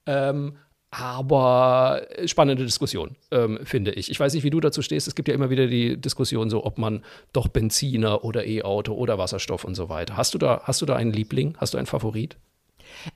[0.07, 0.55] Ähm,
[0.91, 4.11] aber spannende Diskussion, ähm, finde ich.
[4.11, 5.07] Ich weiß nicht, wie du dazu stehst.
[5.07, 9.17] Es gibt ja immer wieder die Diskussion, so ob man doch Benziner oder E-Auto oder
[9.17, 10.17] Wasserstoff und so weiter.
[10.17, 11.57] Hast du da, hast du da einen Liebling?
[11.59, 12.37] Hast du einen Favorit?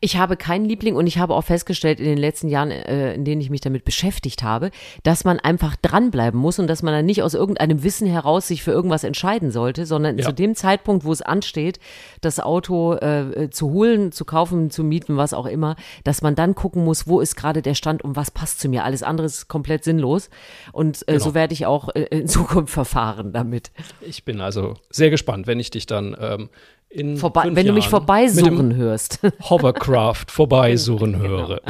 [0.00, 3.24] Ich habe keinen Liebling und ich habe auch festgestellt in den letzten Jahren, äh, in
[3.24, 4.70] denen ich mich damit beschäftigt habe,
[5.02, 8.62] dass man einfach dranbleiben muss und dass man dann nicht aus irgendeinem Wissen heraus sich
[8.62, 10.24] für irgendwas entscheiden sollte, sondern Ja.
[10.26, 11.78] zu dem Zeitpunkt, wo es ansteht,
[12.20, 16.54] das Auto äh, zu holen, zu kaufen, zu mieten, was auch immer, dass man dann
[16.54, 18.84] gucken muss, wo ist gerade der Stand und was passt zu mir.
[18.84, 20.30] Alles andere ist komplett sinnlos
[20.72, 21.24] und äh, Genau.
[21.24, 23.70] so werde ich auch äh, in Zukunft verfahren damit.
[24.00, 26.48] Ich bin also sehr gespannt, wenn ich dich dann ähm,
[26.94, 29.18] in Vorbei, fünf wenn du mich Jahren vorbeisuchen hörst.
[29.50, 31.60] Hovercraft vorbeisurren höre.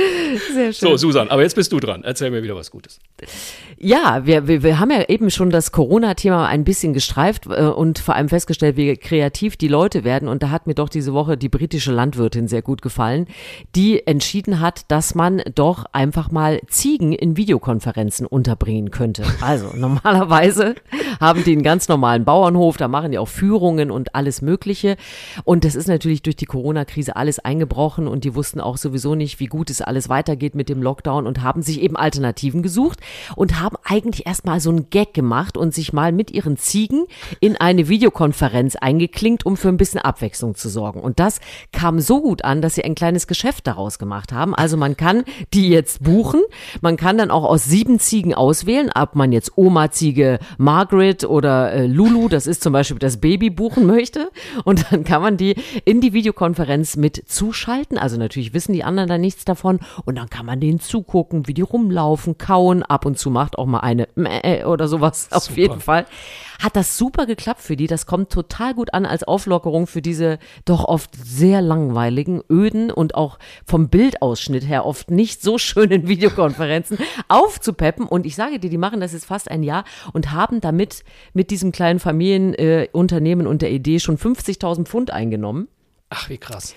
[0.54, 0.88] Sehr schön.
[0.90, 2.02] So, Susan, aber jetzt bist du dran.
[2.04, 3.00] Erzähl mir wieder was Gutes.
[3.78, 7.98] Ja, wir, wir, wir haben ja eben schon das Corona-Thema ein bisschen gestreift äh, und
[7.98, 10.28] vor allem festgestellt, wie kreativ die Leute werden.
[10.28, 13.26] Und da hat mir doch diese Woche die britische Landwirtin sehr gut gefallen,
[13.74, 19.24] die entschieden hat, dass man doch einfach mal Ziegen in Videokonferenzen unterbringen könnte.
[19.40, 20.74] Also normalerweise
[21.20, 24.96] haben die einen ganz normalen Bauernhof, da machen die auch Führungen und alles Mögliche.
[25.44, 29.40] Und das ist natürlich durch die Corona-Krise alles eingebrochen und die wussten auch sowieso nicht,
[29.40, 33.00] wie gut es alles weitergeht mit dem Lockdown und haben sich eben Alternativen gesucht
[33.34, 37.06] und haben eigentlich erstmal so einen Gag gemacht und sich mal mit ihren Ziegen
[37.40, 41.00] in eine Videokonferenz eingeklinkt, um für ein bisschen Abwechslung zu sorgen.
[41.00, 41.40] Und das
[41.72, 44.54] kam so gut an, dass sie ein kleines Geschäft daraus gemacht haben.
[44.54, 46.40] Also man kann die jetzt buchen.
[46.80, 51.86] Man kann dann auch aus sieben Ziegen auswählen, ob man jetzt Oma-Ziege Margaret oder äh,
[51.86, 54.30] Lulu, das ist zum Beispiel das Baby, buchen möchte.
[54.64, 57.98] Und dann kann man die in die Videokonferenz mit zuschalten.
[57.98, 59.69] Also natürlich wissen die anderen da nichts davon.
[60.04, 62.82] Und dann kann man denen zugucken, wie die rumlaufen, kauen.
[62.82, 65.60] Ab und zu macht auch mal eine Mäh oder sowas auf Super.
[65.60, 66.06] jeden Fall.
[66.60, 67.86] Hat das super geklappt für die.
[67.86, 73.14] Das kommt total gut an als Auflockerung für diese doch oft sehr langweiligen, öden und
[73.14, 78.06] auch vom Bildausschnitt her oft nicht so schönen Videokonferenzen aufzupeppen.
[78.06, 81.50] Und ich sage dir, die machen das jetzt fast ein Jahr und haben damit mit
[81.50, 85.68] diesem kleinen Familienunternehmen äh, und der Idee schon 50.000 Pfund eingenommen
[86.10, 86.74] Ach, wie krass.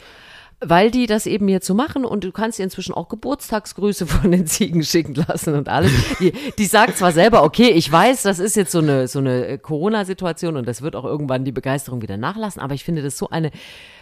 [0.66, 4.32] Weil die das eben jetzt so machen und du kannst dir inzwischen auch Geburtstagsgrüße von
[4.32, 5.92] den Ziegen schicken lassen und alles.
[6.20, 9.58] Die, die sagt zwar selber, okay, ich weiß, das ist jetzt so eine, so eine
[9.58, 13.30] Corona-Situation und das wird auch irgendwann die Begeisterung wieder nachlassen, aber ich finde das so
[13.30, 13.52] eine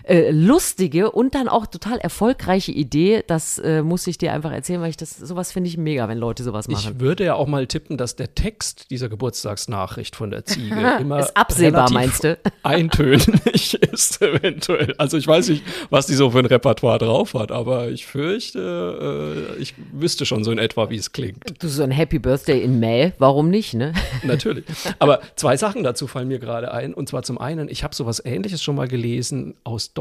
[0.03, 3.23] äh, lustige und dann auch total erfolgreiche Idee.
[3.27, 6.17] Das äh, muss ich dir einfach erzählen, weil ich das, sowas finde ich mega, wenn
[6.17, 6.93] Leute sowas machen.
[6.95, 11.19] Ich würde ja auch mal tippen, dass der Text dieser Geburtstagsnachricht von der Ziege immer
[11.19, 12.37] Ist absehbar, meinst du?
[12.63, 14.95] eintönig ist eventuell.
[14.97, 19.55] Also ich weiß nicht, was die so für ein Repertoire drauf hat, aber ich fürchte,
[19.57, 21.61] äh, ich wüsste schon so in etwa, wie es klingt.
[21.61, 23.93] Du so ein Happy Birthday in May, warum nicht, ne?
[24.23, 24.65] Natürlich.
[24.99, 26.93] Aber zwei Sachen dazu fallen mir gerade ein.
[26.93, 30.00] Und zwar zum einen, ich habe sowas ähnliches schon mal gelesen aus Deutschland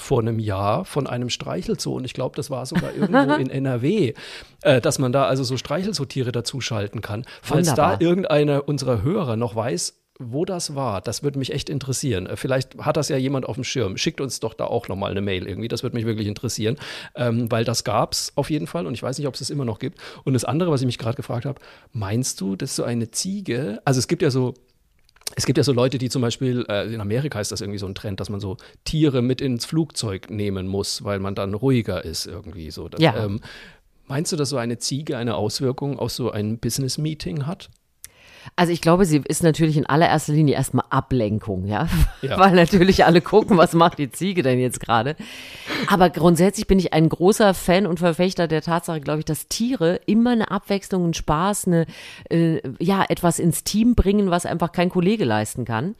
[0.00, 1.94] vor einem Jahr von einem Streichelzoo.
[1.94, 4.14] Und ich glaube, das war sogar irgendwo in NRW,
[4.62, 7.24] äh, dass man da also so Streichelzootiere dazuschalten kann.
[7.42, 7.98] Falls Wunderbar.
[7.98, 12.26] da irgendeiner unserer Hörer noch weiß, wo das war, das würde mich echt interessieren.
[12.26, 13.96] Äh, Vielleicht hat das ja jemand auf dem Schirm.
[13.96, 15.68] Schickt uns doch da auch nochmal eine Mail irgendwie.
[15.68, 16.76] Das würde mich wirklich interessieren,
[17.14, 19.50] ähm, weil das gab es auf jeden Fall und ich weiß nicht, ob es es
[19.50, 19.98] immer noch gibt.
[20.24, 21.60] Und das andere, was ich mich gerade gefragt habe,
[21.92, 24.54] meinst du, dass so eine Ziege, also es gibt ja so
[25.36, 27.86] es gibt ja so Leute, die zum Beispiel, äh, in Amerika ist das irgendwie so
[27.86, 32.04] ein Trend, dass man so Tiere mit ins Flugzeug nehmen muss, weil man dann ruhiger
[32.04, 32.88] ist irgendwie so.
[32.98, 33.24] Ja.
[33.24, 33.40] ähm,
[34.06, 37.70] meinst du, dass so eine Ziege eine Auswirkung auf so ein Business-Meeting hat?
[38.56, 41.88] Also ich glaube, sie ist natürlich in allererster Linie erstmal Ablenkung, ja?
[42.22, 42.38] Ja.
[42.38, 45.16] Weil natürlich alle gucken, was macht die Ziege denn jetzt gerade.
[45.86, 50.00] Aber grundsätzlich bin ich ein großer Fan und Verfechter der Tatsache, glaube ich, dass Tiere
[50.04, 51.86] immer eine Abwechslung, einen Spaß, eine,
[52.28, 55.94] äh, ja, etwas ins Team bringen, was einfach kein Kollege leisten kann.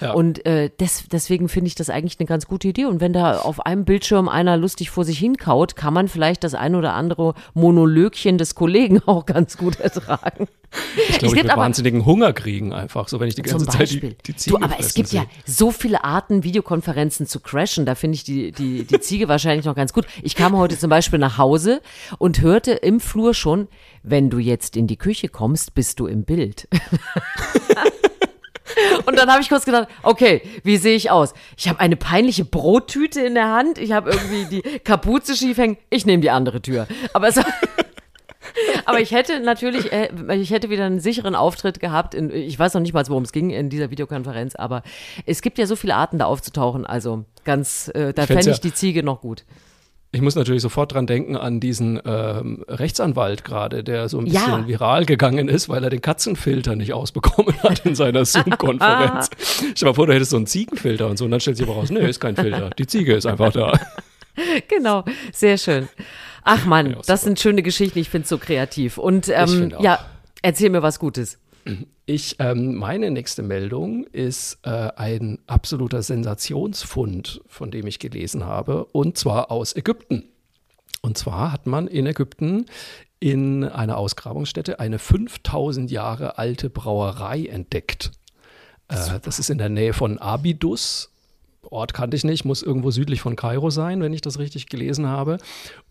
[0.00, 0.12] Ja.
[0.12, 2.86] Und äh, des, deswegen finde ich das eigentlich eine ganz gute Idee.
[2.86, 6.54] Und wenn da auf einem Bildschirm einer lustig vor sich hinkaut, kann man vielleicht das
[6.54, 10.48] ein oder andere Monologchen des Kollegen auch ganz gut ertragen.
[11.08, 14.16] Ich glaube, ich würde wahnsinnigen Hunger kriegen einfach, so wenn ich die ganze Zeit die,
[14.26, 15.54] die Ziege du, aber es gibt ja sehe.
[15.54, 17.86] so viele Arten, Videokonferenzen zu crashen.
[17.86, 20.06] Da finde ich die, die, die Ziege wahrscheinlich noch ganz gut.
[20.22, 21.80] Ich kam heute zum Beispiel nach Hause
[22.18, 23.68] und hörte im Flur schon,
[24.02, 26.68] wenn du jetzt in die Küche kommst, bist du im Bild.
[29.06, 31.32] Und dann habe ich kurz gedacht, okay, wie sehe ich aus?
[31.56, 35.78] Ich habe eine peinliche Brottüte in der Hand, ich habe irgendwie die Kapuze schief hängen,
[35.90, 36.86] ich nehme die andere Tür.
[37.12, 37.36] Aber es
[38.86, 42.14] aber ich hätte natürlich, äh, ich hätte wieder einen sicheren Auftritt gehabt.
[42.14, 44.82] In, ich weiß noch nicht mal, worum es ging in dieser Videokonferenz, aber
[45.26, 46.86] es gibt ja so viele Arten, da aufzutauchen.
[46.86, 49.44] Also ganz, äh, da fände ich ja- die Ziege noch gut.
[50.12, 54.44] Ich muss natürlich sofort dran denken an diesen ähm, Rechtsanwalt gerade, der so ein Ja.
[54.46, 59.28] bisschen viral gegangen ist, weil er den Katzenfilter nicht ausbekommen hat in seiner Zoom-Konferenz.
[59.38, 61.66] Stell dir mal vor, du hättest so einen Ziegenfilter und so, und dann stellt sich
[61.66, 62.70] aber raus, nee, ist kein Filter.
[62.78, 63.72] Die Ziege ist einfach da.
[64.68, 65.88] Genau, sehr schön.
[66.48, 67.98] Ach man, das sind schöne Geschichten.
[67.98, 68.98] Ich finde es so kreativ.
[68.98, 69.98] Und ähm, ja,
[70.42, 71.38] erzähl mir was Gutes.
[72.06, 78.84] Ich, ähm, meine nächste Meldung ist äh, ein absoluter Sensationsfund, von dem ich gelesen habe,
[78.84, 80.28] und zwar aus Ägypten.
[81.02, 82.66] Und zwar hat man in Ägypten
[83.18, 88.12] in einer Ausgrabungsstätte eine 5000 Jahre alte Brauerei entdeckt.
[88.86, 91.10] Äh, das ist in der Nähe von Abidus.
[91.70, 95.06] Ort kannte ich nicht, muss irgendwo südlich von Kairo sein, wenn ich das richtig gelesen
[95.06, 95.38] habe.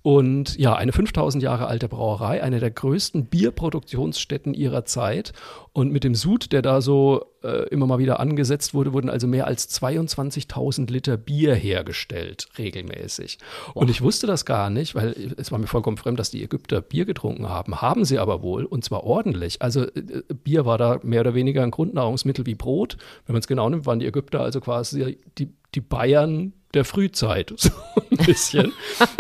[0.01, 5.33] Und ja, eine 5000 Jahre alte Brauerei, eine der größten Bierproduktionsstätten ihrer Zeit.
[5.73, 9.27] Und mit dem Sud, der da so äh, immer mal wieder angesetzt wurde, wurden also
[9.27, 13.39] mehr als 22.000 Liter Bier hergestellt, regelmäßig.
[13.73, 16.81] Und ich wusste das gar nicht, weil es war mir vollkommen fremd, dass die Ägypter
[16.81, 17.81] Bier getrunken haben.
[17.81, 19.61] Haben sie aber wohl, und zwar ordentlich.
[19.61, 22.97] Also äh, Bier war da mehr oder weniger ein Grundnahrungsmittel wie Brot.
[23.25, 27.53] Wenn man es genau nimmt, waren die Ägypter also quasi die, die Bayern der Frühzeit,
[27.57, 27.69] so
[28.11, 28.73] ein bisschen.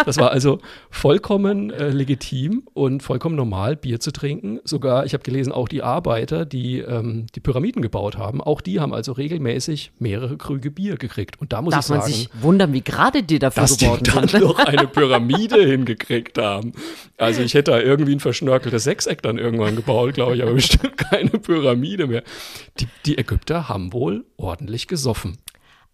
[0.05, 0.59] Das war also
[0.91, 4.59] vollkommen äh, legitim und vollkommen normal, Bier zu trinken.
[4.65, 8.79] Sogar, ich habe gelesen, auch die Arbeiter, die ähm, die Pyramiden gebaut haben, auch die
[8.79, 11.39] haben also regelmäßig mehrere Krüge Bier gekriegt.
[11.39, 13.85] Und da muss Darf ich man sagen, sich wundern, wie gerade die dafür dass die
[13.85, 14.41] geworden dann sind.
[14.41, 16.73] noch eine Pyramide hingekriegt haben.
[17.17, 20.97] Also ich hätte da irgendwie ein verschnörkeltes Sechseck dann irgendwann gebaut, glaube ich, aber bestimmt
[20.97, 22.23] keine Pyramide mehr.
[22.79, 25.37] Die, die Ägypter haben wohl ordentlich gesoffen.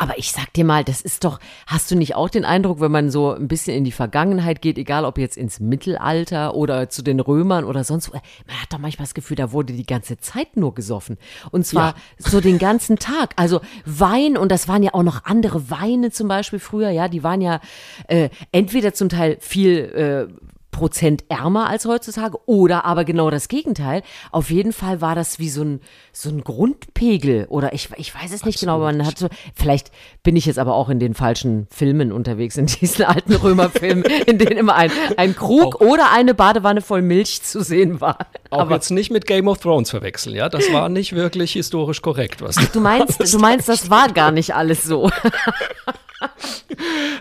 [0.02, 2.92] Aber ich sag dir mal, das ist doch, hast du nicht auch den Eindruck, wenn
[2.92, 7.04] man so ein bisschen in die Vergangenheit geht, egal ob jetzt ins Mittelalter oder zu
[7.04, 8.14] den Römern oder sonst wo,
[8.48, 11.20] man hat doch manchmal das Gefühl, da wurde die ganze Zeit nur gesoffen.
[11.52, 11.96] Und zwar Ja.
[12.18, 13.34] so den ganzen Tag.
[13.36, 17.22] Also Wein, und das waren ja auch noch andere Weine zum Beispiel früher, ja, die
[17.22, 17.62] waren ja
[18.08, 20.34] äh, entweder zum Teil viel äh,
[20.82, 24.02] Prozent ärmer als heutzutage oder aber genau das Gegenteil.
[24.32, 25.80] Auf jeden Fall war das wie so ein,
[26.12, 29.92] so ein Grundpegel oder ich, ich weiß es nicht genau, aber man hat so, vielleicht
[30.24, 34.40] bin ich jetzt aber auch in den falschen Filmen unterwegs, in diesen alten Römerfilmen, in
[34.40, 38.18] denen immer ein, ein Krug oder eine Badewanne voll Milch zu sehen war.
[38.50, 40.50] Auch aber jetzt nicht mit Game of Thrones verwechseln, ja?
[40.50, 44.56] Das war nicht wirklich historisch korrekt, was du meinst, du meinst, das war gar nicht
[44.56, 45.12] alles so.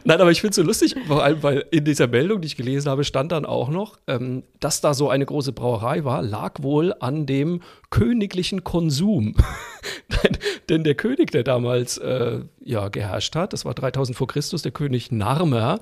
[0.05, 2.57] Nein, aber ich finde es so lustig, vor allem, weil in dieser Meldung, die ich
[2.57, 6.63] gelesen habe, stand dann auch noch, ähm, dass da so eine große Brauerei war, lag
[6.63, 7.61] wohl an dem
[7.91, 9.35] königlichen Konsum.
[10.23, 14.63] denn, denn der König, der damals äh, ja, geherrscht hat, das war 3000 vor Christus,
[14.63, 15.81] der König Narmer,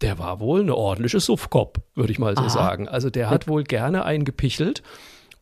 [0.00, 2.88] der war wohl eine ordentliche Suffkopf, würde ich mal so sagen.
[2.88, 4.82] Also der hat wohl gerne eingepichelt.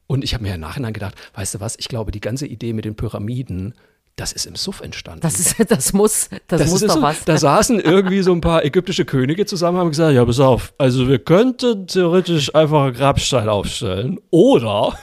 [0.08, 2.72] Und ich habe mir im Nachhinein gedacht, weißt du was, ich glaube, die ganze Idee
[2.72, 3.74] mit den Pyramiden,
[4.18, 5.20] das ist im Suff entstanden.
[5.20, 7.24] Das ist, das muss, das, Das muss doch so, was.
[7.24, 10.74] Da saßen irgendwie so ein paar ägyptische Könige zusammen und haben gesagt, ja, pass auf,
[10.78, 14.98] also wir könnten theoretisch einfach einen Grabstein aufstellen oder,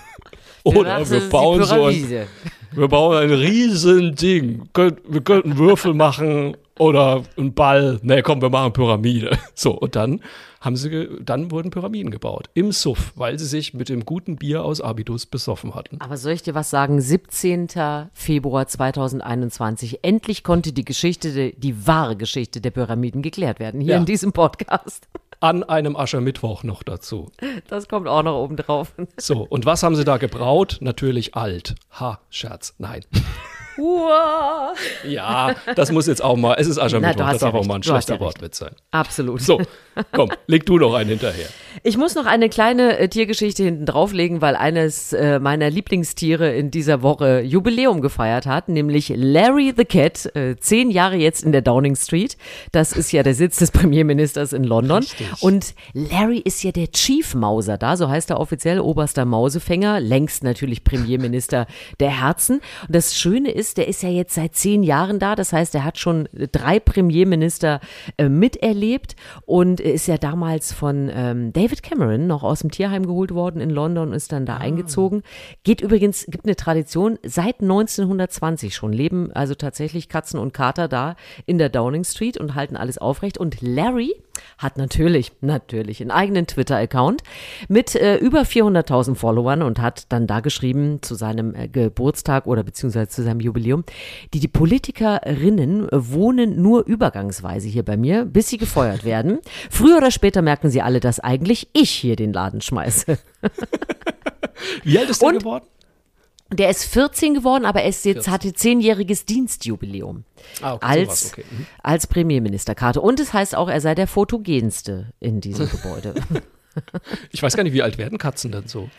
[0.63, 2.28] oder wir bauen so ein,
[2.71, 4.69] wir bauen ein riesen Ding.
[4.73, 7.99] Wir könnten Würfel machen oder einen Ball.
[8.03, 9.38] Nee, komm, wir machen Pyramide.
[9.55, 10.21] So, und dann
[10.59, 12.47] haben sie, dann wurden Pyramiden gebaut.
[12.55, 16.01] Im Suff, weil sie sich mit dem guten Bier aus Abidus besoffen hatten.
[16.01, 16.99] Aber soll ich dir was sagen?
[16.99, 17.67] 17.
[18.13, 19.99] Februar 2021.
[20.03, 23.79] Endlich konnte die Geschichte, de- die wahre Geschichte der Pyramiden geklärt werden.
[23.79, 23.97] Hier Ja.
[23.99, 25.07] in diesem Podcast.
[25.41, 27.29] An einem Aschermittwoch noch dazu.
[27.67, 28.93] Das kommt auch noch oben drauf.
[29.17, 30.77] So, und was haben sie da gebraut?
[30.81, 31.75] Natürlich alt.
[31.99, 32.73] Ha, Scherz.
[32.79, 33.01] Nein.
[33.77, 34.73] Uah.
[35.07, 37.65] Ja, das muss jetzt auch mal, es ist Na, Aschermittwoch, hast das darf ja auch
[37.65, 38.19] mal ein du schlechter ja.
[38.19, 38.71] Wortwitz sein.
[38.91, 39.41] Absolut.
[39.41, 39.61] So,
[40.11, 41.47] komm, leg du noch einen hinterher.
[41.83, 46.71] Ich muss noch eine kleine äh, Tiergeschichte hinten drauflegen, weil eines äh, meiner Lieblingstiere in
[46.71, 51.61] dieser Woche Jubiläum gefeiert hat, nämlich Larry the Cat, äh, zehn Jahre jetzt in der
[51.61, 52.38] Downing Street.
[52.71, 54.99] Das ist ja der Sitz des Premierministers in London.
[54.99, 55.27] Richtig.
[55.41, 60.43] Und Larry ist ja der Chief Mauser da, so heißt er offiziell oberster Mausefänger, längst
[60.43, 61.67] natürlich Premierminister
[61.99, 62.61] der Herzen.
[62.88, 65.84] Und das Schöne ist, der ist ja jetzt seit zehn Jahren da, das heißt, er
[65.84, 67.80] hat schon drei Premierminister
[68.17, 73.34] äh, miterlebt und ist ja damals von ähm, David Cameron noch aus dem Tierheim geholt
[73.34, 75.23] worden in London und ist dann da eingezogen.
[75.63, 81.15] Geht übrigens, gibt eine Tradition, seit 1920 schon leben also tatsächlich Katzen und Kater da
[81.45, 83.38] in der Downing Street und halten alles aufrecht.
[83.38, 84.15] Und Larry
[84.58, 87.23] hat natürlich, natürlich einen eigenen Twitter-Account
[87.67, 92.63] mit äh, über 400.000 Followern und hat dann da geschrieben zu seinem äh, Geburtstag oder
[92.63, 93.55] beziehungsweise zu seinem Jubiläum,
[94.34, 99.39] die, die Politikerinnen wohnen nur übergangsweise hier bei mir, bis sie gefeuert werden.
[99.70, 103.18] Früher oder später merken sie alle, dass eigentlich ich hier den Laden schmeiße.
[104.84, 105.65] Wie alt ist der Und- geworden?
[106.54, 108.32] Der ist 14 geworden, aber er ist jetzt 14.
[108.34, 110.26] hatte zehnjähriges Dienstjubiläum.
[110.62, 111.46] Ah, okay, als, sowas, okay.
[111.50, 111.65] Mhm.
[111.82, 113.02] als Premierministerkarte.
[113.02, 116.13] Und es heißt auch, er sei der fotogenste in diesem Gebäude.
[117.31, 118.89] Ich weiß gar nicht, wie alt werden Katzen denn so?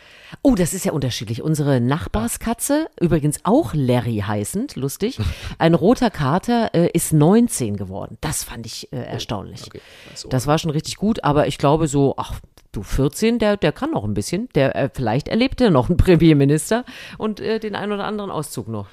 [0.42, 1.42] Oh, das ist ja unterschiedlich.
[1.42, 5.18] Unsere Nachbarskatze, übrigens auch Larry heißend, lustig,
[5.58, 8.18] ein roter Kater äh, ist 19 geworden.
[8.20, 9.66] Das fand ich äh, erstaunlich.
[9.66, 9.80] Okay,
[10.14, 10.28] so.
[10.28, 12.40] Das war schon richtig gut, aber ich glaube so, ach,
[12.76, 14.48] du 14, der, der kann noch ein bisschen.
[14.54, 16.84] Der, äh, vielleicht erlebt er noch einen Premierminister
[17.18, 18.86] und äh, den einen oder anderen Auszug noch.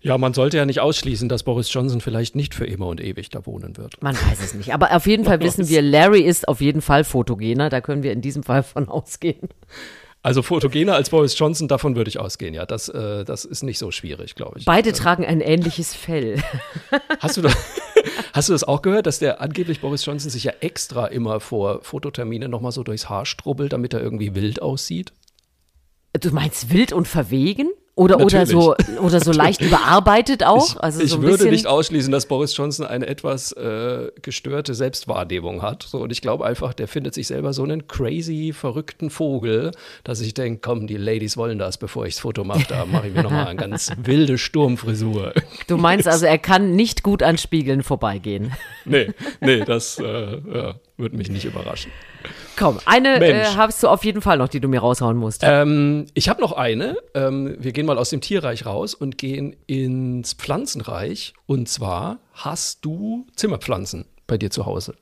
[0.00, 3.30] Ja, man sollte ja nicht ausschließen, dass Boris Johnson vielleicht nicht für immer und ewig
[3.30, 4.02] da wohnen wird.
[4.02, 4.74] Man weiß es nicht.
[4.74, 7.68] Aber auf jeden Fall wissen wir, Larry ist auf jeden Fall fotogener.
[7.68, 9.48] Da können wir in diesem Fall von ausgehen.
[10.22, 12.52] Also fotogener als Boris Johnson, davon würde ich ausgehen.
[12.52, 14.64] Ja, das, äh, das ist nicht so schwierig, glaube ich.
[14.64, 16.42] Beide tragen ein ähnliches Fell.
[17.20, 17.50] Hast du, da,
[18.32, 21.82] hast du das auch gehört, dass der angeblich Boris Johnson sich ja extra immer vor
[21.82, 25.12] Fototermine nochmal so durchs Haar strubbelt, damit er irgendwie wild aussieht?
[26.14, 27.70] Du meinst wild und verwegen?
[27.98, 30.68] Oder, oder so, oder so leicht überarbeitet auch?
[30.68, 34.74] Ich, also ich so ein würde nicht ausschließen, dass Boris Johnson eine etwas äh, gestörte
[34.74, 35.82] Selbstwahrnehmung hat.
[35.82, 39.72] So, und ich glaube einfach, der findet sich selber so einen crazy, verrückten Vogel,
[40.04, 42.66] dass ich denke, komm, die Ladies wollen das, bevor ich das Foto mache.
[42.68, 45.32] Da mache ich mir nochmal eine ganz wilde Sturmfrisur.
[45.66, 48.52] Du meinst also, er kann nicht gut an Spiegeln vorbeigehen.
[48.84, 51.90] nee, nee, das äh, ja, würde mich nicht überraschen.
[52.56, 55.42] Komm, eine äh, hast du auf jeden Fall noch, die du mir raushauen musst.
[55.44, 56.96] Ähm, ich habe noch eine.
[57.14, 61.34] Ähm, wir gehen mal aus dem Tierreich raus und gehen ins Pflanzenreich.
[61.46, 64.94] Und zwar hast du Zimmerpflanzen bei dir zu Hause.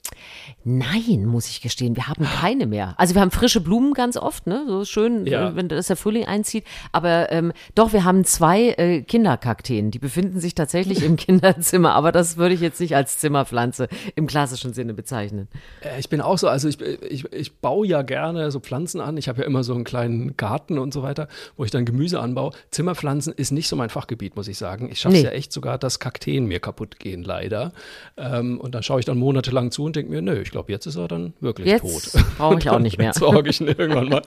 [0.64, 2.94] Nein, muss ich gestehen, wir haben keine mehr.
[2.96, 4.64] Also wir haben frische Blumen ganz oft, ne?
[4.66, 5.50] So schön, Ja.
[5.50, 6.64] äh, wenn das der Frühling einzieht.
[6.92, 9.90] Aber ähm, doch, wir haben zwei äh, Kinderkakteen.
[9.90, 14.26] Die befinden sich tatsächlich im Kinderzimmer, aber das würde ich jetzt nicht als Zimmerpflanze im
[14.26, 15.48] klassischen Sinne bezeichnen.
[15.82, 19.16] Äh, Ich bin auch so, also ich, ich, ich baue ja gerne so Pflanzen an.
[19.16, 22.20] Ich habe ja immer so einen kleinen Garten und so weiter, wo ich dann Gemüse
[22.20, 22.52] anbaue.
[22.70, 24.88] Zimmerpflanzen ist nicht so mein Fachgebiet, muss ich sagen.
[24.90, 25.28] Ich schaffe es Nee.
[25.28, 27.72] ja echt sogar, dass Kakteen mir kaputt gehen, leider.
[28.16, 30.86] Ähm, und dann schaue ich dann monatelang zu und denke mir, nö, ich glaube, jetzt
[30.86, 32.22] ist er dann wirklich Jetzt tot.
[32.36, 33.12] brauche ich auch nicht mehr.
[33.12, 34.22] Sorge ich ihn irgendwann mal.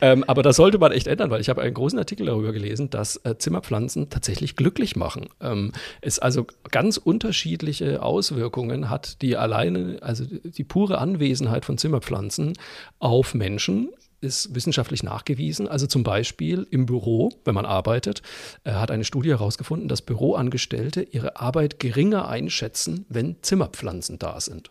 [0.00, 2.90] ähm, aber das sollte man echt ändern, weil ich habe einen großen Artikel darüber gelesen,
[2.90, 5.28] dass äh, Zimmerpflanzen tatsächlich glücklich machen.
[5.40, 12.54] Ähm, es also ganz unterschiedliche Auswirkungen hat die alleine, also die pure Anwesenheit von Zimmerpflanzen
[12.98, 15.68] auf Menschen ist wissenschaftlich nachgewiesen.
[15.68, 18.22] Also zum Beispiel im Büro, wenn man arbeitet,
[18.64, 24.70] äh, hat eine Studie herausgefunden, dass Büroangestellte ihre Arbeit geringer einschätzen, wenn Zimmerpflanzen da sind.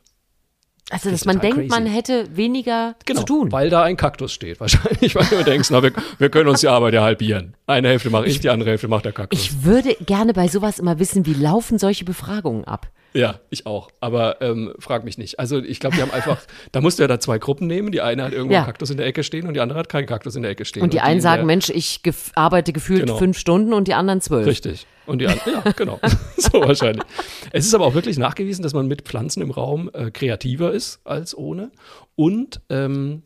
[0.91, 1.95] Also, dass man denkt, man crazy.
[1.95, 3.51] hätte weniger Genau, zu tun.
[3.51, 6.67] weil da ein Kaktus steht wahrscheinlich, weil du denkst, na, wir, wir können uns die
[6.67, 7.55] Arbeit ja halbieren.
[7.65, 9.39] Eine Hälfte mache ich, die andere Hälfte macht der Kaktus.
[9.39, 12.91] Ich würde gerne bei sowas immer wissen, wie laufen solche Befragungen ab?
[13.15, 15.39] Ja, ich auch, aber ähm, frag mich nicht.
[15.39, 16.37] Also ich glaube, die haben einfach,
[16.71, 17.91] da musst du ja da zwei Gruppen nehmen.
[17.91, 18.59] Die eine hat irgendwo Ja.
[18.59, 20.65] einen Kaktus in der Ecke stehen und die andere hat keinen Kaktus in der Ecke
[20.65, 20.83] stehen.
[20.83, 23.17] Und die einen in sagen, der- Mensch, ich gef arbeite gefühlt Genau.
[23.17, 24.45] fünf Stunden und die anderen zwölf.
[24.45, 24.85] Richtig.
[25.07, 25.99] Und die anderen, ja, genau.
[26.37, 27.03] so wahrscheinlich.
[27.51, 30.99] Es ist aber auch wirklich nachgewiesen, dass man mit Pflanzen im Raum äh, kreativer ist
[31.05, 31.71] als ohne.
[32.15, 33.21] Und ähm,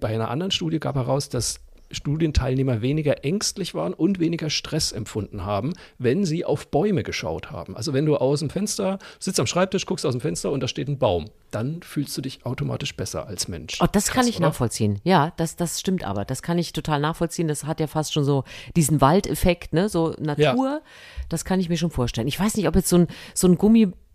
[0.00, 5.44] bei einer anderen Studie gab heraus, dass Studienteilnehmer weniger ängstlich waren und weniger Stress empfunden
[5.44, 7.76] haben, wenn sie auf Bäume geschaut haben.
[7.76, 10.68] Also wenn du aus dem Fenster sitzt am Schreibtisch, guckst aus dem Fenster und da
[10.68, 13.80] steht ein Baum, dann fühlst du dich automatisch besser als Mensch.
[13.80, 14.48] Oh, das kann Krass, ich oder?
[14.48, 15.00] nachvollziehen.
[15.04, 16.24] Ja, das, das stimmt aber.
[16.24, 17.48] Das kann ich total nachvollziehen.
[17.48, 18.44] Das hat ja fast schon so
[18.76, 19.88] diesen Waldeffekt, ne?
[19.88, 20.82] So Natur.
[21.28, 22.28] Das kann ich mir schon vorstellen.
[22.28, 23.56] Ich weiß nicht, ob jetzt so ein, so ein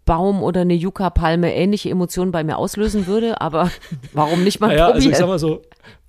[0.10, 3.70] Baum oder eine Yucca-Palme ähnliche Emotionen bei mir auslösen würde, aber
[4.14, 5.12] warum nicht mal Naja, also probieren?
[5.12, 5.62] ich sag mal so,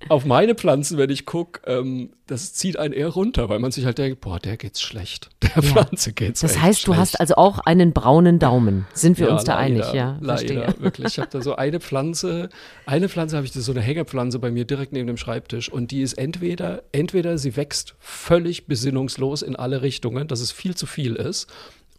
[0.09, 3.85] auf meine Pflanzen, wenn ich gucke, ähm, das zieht einen eher runter, weil man sich
[3.85, 5.29] halt denkt, boah, der geht's schlecht.
[5.55, 6.99] Der Pflanze geht's das echt heißt, du schlecht.
[6.99, 8.87] hast also auch einen braunen Daumen.
[8.93, 9.93] Sind wir Ja, uns da leider, einig?
[9.93, 10.75] Ja, leider, verstehe.
[10.81, 11.07] wirklich.
[11.07, 12.49] Ich habe da so eine Pflanze,
[12.85, 15.91] eine Pflanze habe ich, das so eine Hängepflanze bei mir direkt neben dem Schreibtisch und
[15.91, 20.85] die ist entweder, entweder sie wächst völlig besinnungslos in alle Richtungen, dass es viel zu
[20.87, 21.47] viel ist,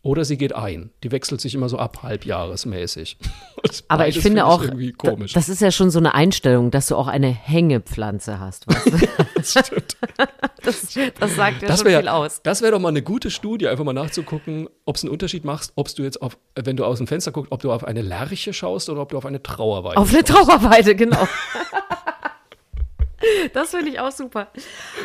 [0.02, 0.90] oder sie geht ein.
[1.04, 3.16] Die wechselt sich immer so ab, halbjahresmäßig.
[3.88, 4.74] Aber ich finde find auch, da-
[5.10, 5.32] komisch.
[5.32, 8.66] das ist ja schon so eine Einstellung, dass du auch eine Hängepflanze hast.
[8.66, 8.96] Weißt du?
[10.62, 12.42] das, das sagt ja Das schon wäre viel aus.
[12.42, 15.72] das wär doch mal eine gute Studie, einfach mal nachzugucken, ob es einen Unterschied macht,
[15.76, 18.52] ob du jetzt auf, wenn du aus dem Fenster guckst, ob du auf eine Lerche
[18.52, 21.28] schaust oder ob du auf eine Trauerweide Auf eine Trauerweide, genau.
[23.52, 24.48] Das finde ich auch super.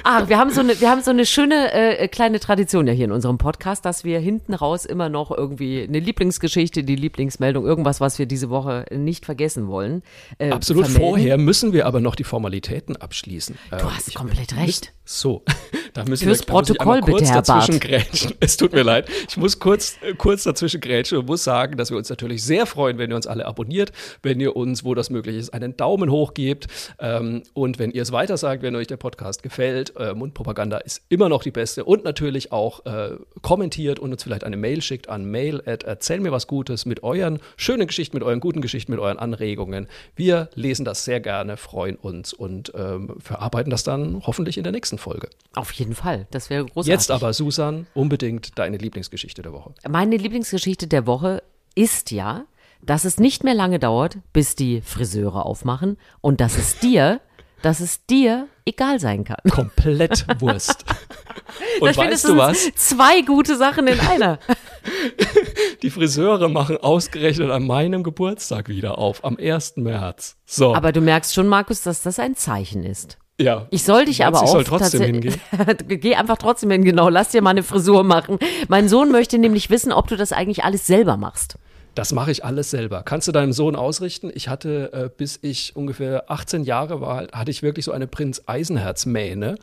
[0.03, 3.05] Ah, wir haben so eine, wir haben so eine schöne äh, kleine Tradition ja hier
[3.05, 8.01] in unserem Podcast, dass wir hinten raus immer noch irgendwie eine Lieblingsgeschichte, die Lieblingsmeldung, irgendwas,
[8.01, 10.03] was wir diese Woche nicht vergessen wollen.
[10.37, 10.85] Äh, Absolut.
[10.85, 11.09] vermelden.
[11.09, 13.57] Vorher müssen wir aber noch die Formalitäten abschließen.
[13.71, 14.93] Du hast komplett recht.
[15.05, 15.43] So,
[15.97, 18.33] da müssen Fürs wir Protokoll einmal kurz bitte, Herr dazwischen grätschen.
[18.39, 19.09] Es tut mir leid.
[19.27, 22.67] Ich muss kurz, äh, kurz dazwischen grätschen und muss sagen, dass wir uns natürlich sehr
[22.67, 23.91] freuen, wenn ihr uns alle abonniert,
[24.21, 26.67] wenn ihr uns, wo das möglich ist, einen Daumen hoch gebt
[26.99, 29.95] ähm, und wenn ihr es weiter sagt, wenn euch der Podcast gefällt.
[29.97, 34.43] Äh, Mundpropaganda ist immer noch die beste und natürlich auch äh, kommentiert und uns vielleicht
[34.43, 38.23] eine Mail schickt an mail at erzähl mir was Gutes mit euren schönen Geschichten, mit
[38.23, 39.87] euren guten Geschichten, mit euren Anregungen.
[40.15, 44.73] Wir lesen das sehr gerne, freuen uns und ähm, verarbeiten das dann hoffentlich in der
[44.73, 45.29] nächsten Folge.
[45.55, 46.27] Auf jeden Fall.
[46.31, 46.91] Das wäre großartig.
[46.91, 49.73] Jetzt aber, Susan, unbedingt deine Lieblingsgeschichte der Woche.
[49.87, 51.43] Meine Lieblingsgeschichte der Woche
[51.75, 52.45] ist ja,
[52.81, 57.21] dass es nicht mehr lange dauert, bis die Friseure aufmachen und dass es dir,
[57.61, 59.37] dass es dir egal sein kann.
[59.49, 60.85] Komplett Wurst.
[61.79, 62.71] Und Ich finde, weißt es du was?
[62.75, 64.39] Zwei gute Sachen in einer.
[65.81, 69.77] Die Friseure machen ausgerechnet an meinem Geburtstag wieder auf, am 1.
[69.77, 70.37] März.
[70.45, 73.17] So, Aber du merkst schon, Markus, dass das ein Zeichen ist.
[73.39, 73.67] Ja.
[73.69, 75.39] Ich soll dich aber auch Ich soll trotzdem hingehen.
[75.87, 77.09] Geh einfach trotzdem hin, genau.
[77.09, 78.39] Lass dir mal eine Frisur machen.
[78.67, 81.57] Mein Sohn möchte nämlich wissen, ob du das eigentlich alles selber machst.
[81.97, 83.01] Das mache ich alles selber.
[83.01, 84.29] Kannst du deinem Sohn ausrichten?
[84.31, 88.43] Ich hatte, äh, bis ich ungefähr 18 Jahre war, hatte ich wirklich so eine Prinz
[88.45, 89.55] Eisenherz-Mähne.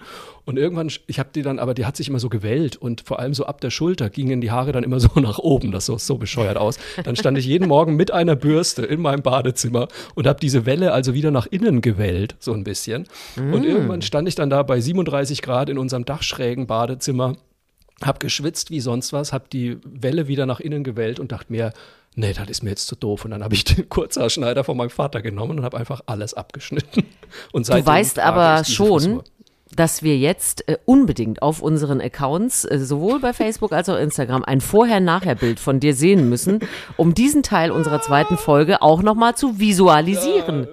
[0.44, 3.20] Und irgendwann, ich habe die dann, aber die hat sich immer so gewellt und vor
[3.20, 5.70] allem so ab der Schulter gingen die Haare dann immer so nach oben.
[5.70, 6.76] Das sah so bescheuert aus.
[7.04, 10.90] Dann stand ich jeden Morgen mit einer Bürste in meinem Badezimmer und habe diese Welle
[10.90, 13.06] also wieder nach innen gewellt, so ein bisschen.
[13.36, 17.36] Und irgendwann stand ich dann da bei 37 Grad in unserem dachschrägen Badezimmer
[18.02, 21.72] hab geschwitzt wie sonst was, hab die Welle wieder nach innen gewellt und dachte mir,
[22.14, 23.24] nee, das ist mir jetzt zu doof.
[23.24, 27.04] Und dann habe ich den Kurzhaarschneider von meinem Vater genommen und habe einfach alles abgeschnitten.
[27.52, 29.24] Und Du weißt aber schon, Frisur.
[29.74, 34.44] dass wir jetzt äh, unbedingt auf unseren Accounts, äh, sowohl bei Facebook als auch Instagram,
[34.44, 36.60] ein Vorher-Nachher-Bild von dir sehen müssen,
[36.96, 40.64] um diesen Teil unserer zweiten Folge auch nochmal zu visualisieren.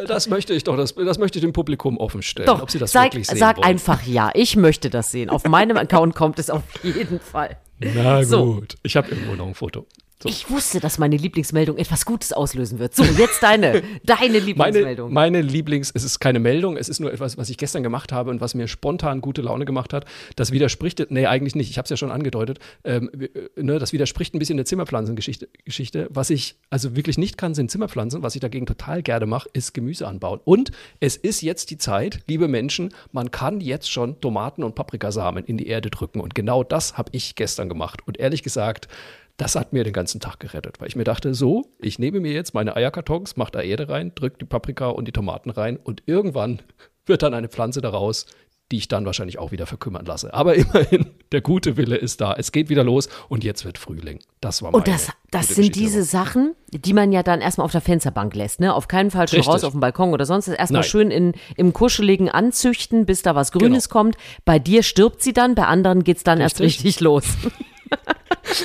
[0.00, 2.70] Äh, Das möchte ich doch, das, das möchte ich dem Publikum offen stellen, Doch, ob
[2.70, 3.66] sie das sag, wirklich sehen sag wollen.
[3.66, 4.30] einfach ja.
[4.34, 5.30] Ich möchte das sehen.
[5.30, 7.56] Auf meinem Account kommt es auf jeden Fall.
[7.78, 8.56] Na So.
[8.56, 9.86] gut, ich habe irgendwo noch ein Foto.
[10.22, 10.28] So.
[10.28, 12.94] Ich wusste, dass meine Lieblingsmeldung etwas Gutes auslösen wird.
[12.94, 15.12] So, jetzt deine, deine Meine, Lieblingsmeldung.
[15.14, 18.30] meine Lieblings, es ist keine Meldung, es ist nur etwas, was ich gestern gemacht habe
[18.30, 20.04] und was mir spontan gute Laune gemacht hat.
[20.36, 23.94] Das widerspricht, nee, eigentlich nicht, ich habe es ja schon angedeutet, ähm, äh, ne, das
[23.94, 25.48] widerspricht ein bisschen der Zimmerpflanzengeschichte.
[25.64, 26.06] Geschichte.
[26.10, 28.22] Was ich also wirklich nicht kann, sind Zimmerpflanzen.
[28.22, 30.40] Was ich dagegen total gerne mache, ist Gemüse anbauen.
[30.44, 35.44] Und es ist jetzt die Zeit, liebe Menschen, man kann jetzt schon Tomaten und Paprikasamen
[35.44, 36.20] in die Erde drücken.
[36.20, 38.00] Und genau das habe ich gestern gemacht.
[38.06, 38.88] Und ehrlich gesagt,
[39.36, 42.32] das hat mir den ganzen Tag gerettet, weil ich mir dachte, so, ich nehme mir
[42.32, 46.02] jetzt meine Eierkartons, mache da Erde rein, drücke die Paprika und die Tomaten rein und
[46.06, 46.60] irgendwann
[47.06, 48.26] wird dann eine Pflanze daraus,
[48.70, 50.32] die ich dann wahrscheinlich auch wieder verkümmern lasse.
[50.32, 52.34] Aber immerhin, der gute Wille ist da.
[52.34, 54.20] Es geht wieder los und jetzt wird Frühling.
[54.40, 56.04] Das war meine Und das, das sind Geschichte diese.
[56.04, 58.72] Sachen, die man ja dann erstmal auf der Fensterbank lässt, ne?
[58.72, 59.52] Auf keinen Fall schon Richtig.
[59.52, 60.46] raus auf dem Balkon oder sonst.
[60.46, 60.88] Erstmal Nein.
[60.88, 64.00] schön in, im Kuscheligen anzüchten, bis da was Grünes Genau.
[64.02, 64.16] kommt.
[64.44, 66.84] Bei dir stirbt sie dann, bei anderen geht's dann erst Richtig.
[66.84, 67.24] richtig los.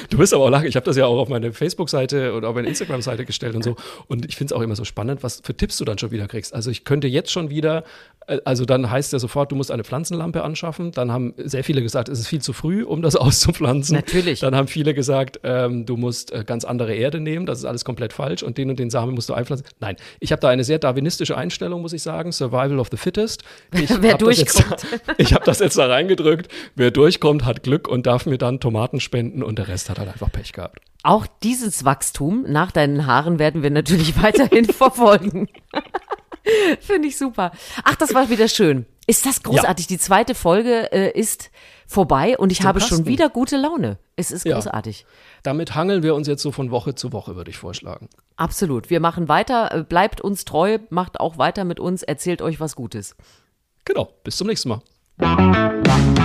[0.10, 0.68] Du bist aber auch lachen.
[0.68, 3.76] Ich habe das ja auch auf meine Facebook-Seite oder auf meine Instagram-Seite gestellt und so.
[4.08, 6.28] Und ich finde es auch immer so spannend, was für Tipps du dann schon wieder
[6.28, 6.54] kriegst.
[6.54, 7.84] Also ich könnte jetzt schon wieder,
[8.28, 10.92] äh, also dann heißt ja sofort, du musst eine Pflanzenlampe anschaffen.
[10.92, 13.96] Dann haben sehr viele gesagt, es ist viel zu früh, um das auszupflanzen.
[13.96, 14.40] Natürlich.
[14.40, 17.46] Dann haben viele gesagt, ähm, du musst äh, ganz andere Erde nehmen.
[17.46, 18.44] Das ist alles komplett falsch.
[18.44, 19.66] Und den und den Samen musst du einpflanzen.
[19.80, 22.32] Nein, ich habe da eine sehr darwinistische Einstellung, muss ich sagen.
[22.32, 23.44] Survival of the fittest.
[23.72, 24.86] Ich Wer hab das jetzt- durchkommt.
[25.18, 26.48] ich habe das jetzt da reingedrückt.
[26.76, 30.10] Wer durchkommt, hat Glück und darf mir dann Tomaten spenden und der Rest hat halt
[30.10, 30.80] einfach Pech gehabt.
[31.04, 35.48] Auch dieses Wachstum nach deinen Haaren werden wir natürlich weiterhin verfolgen.
[36.80, 37.52] Finde ich super.
[37.84, 38.86] Ach, das war wieder schön.
[39.08, 39.88] Ist das großartig?
[39.88, 41.50] Die zweite Folge äh, ist
[41.88, 43.06] vorbei und ich Im habe schon Kasten.
[43.08, 43.98] wieder gute Laune.
[44.16, 44.56] Es ist Ja.
[44.56, 45.06] großartig.
[45.44, 48.10] Damit hangeln wir uns jetzt so von Woche zu Woche, würde ich vorschlagen.
[48.36, 48.90] Absolut.
[48.90, 49.72] Wir machen weiter.
[49.74, 53.16] Äh, Bleibt uns treu, macht auch weiter mit uns, erzählt euch was Gutes.
[53.86, 56.25] Genau, bis zum nächsten Mal.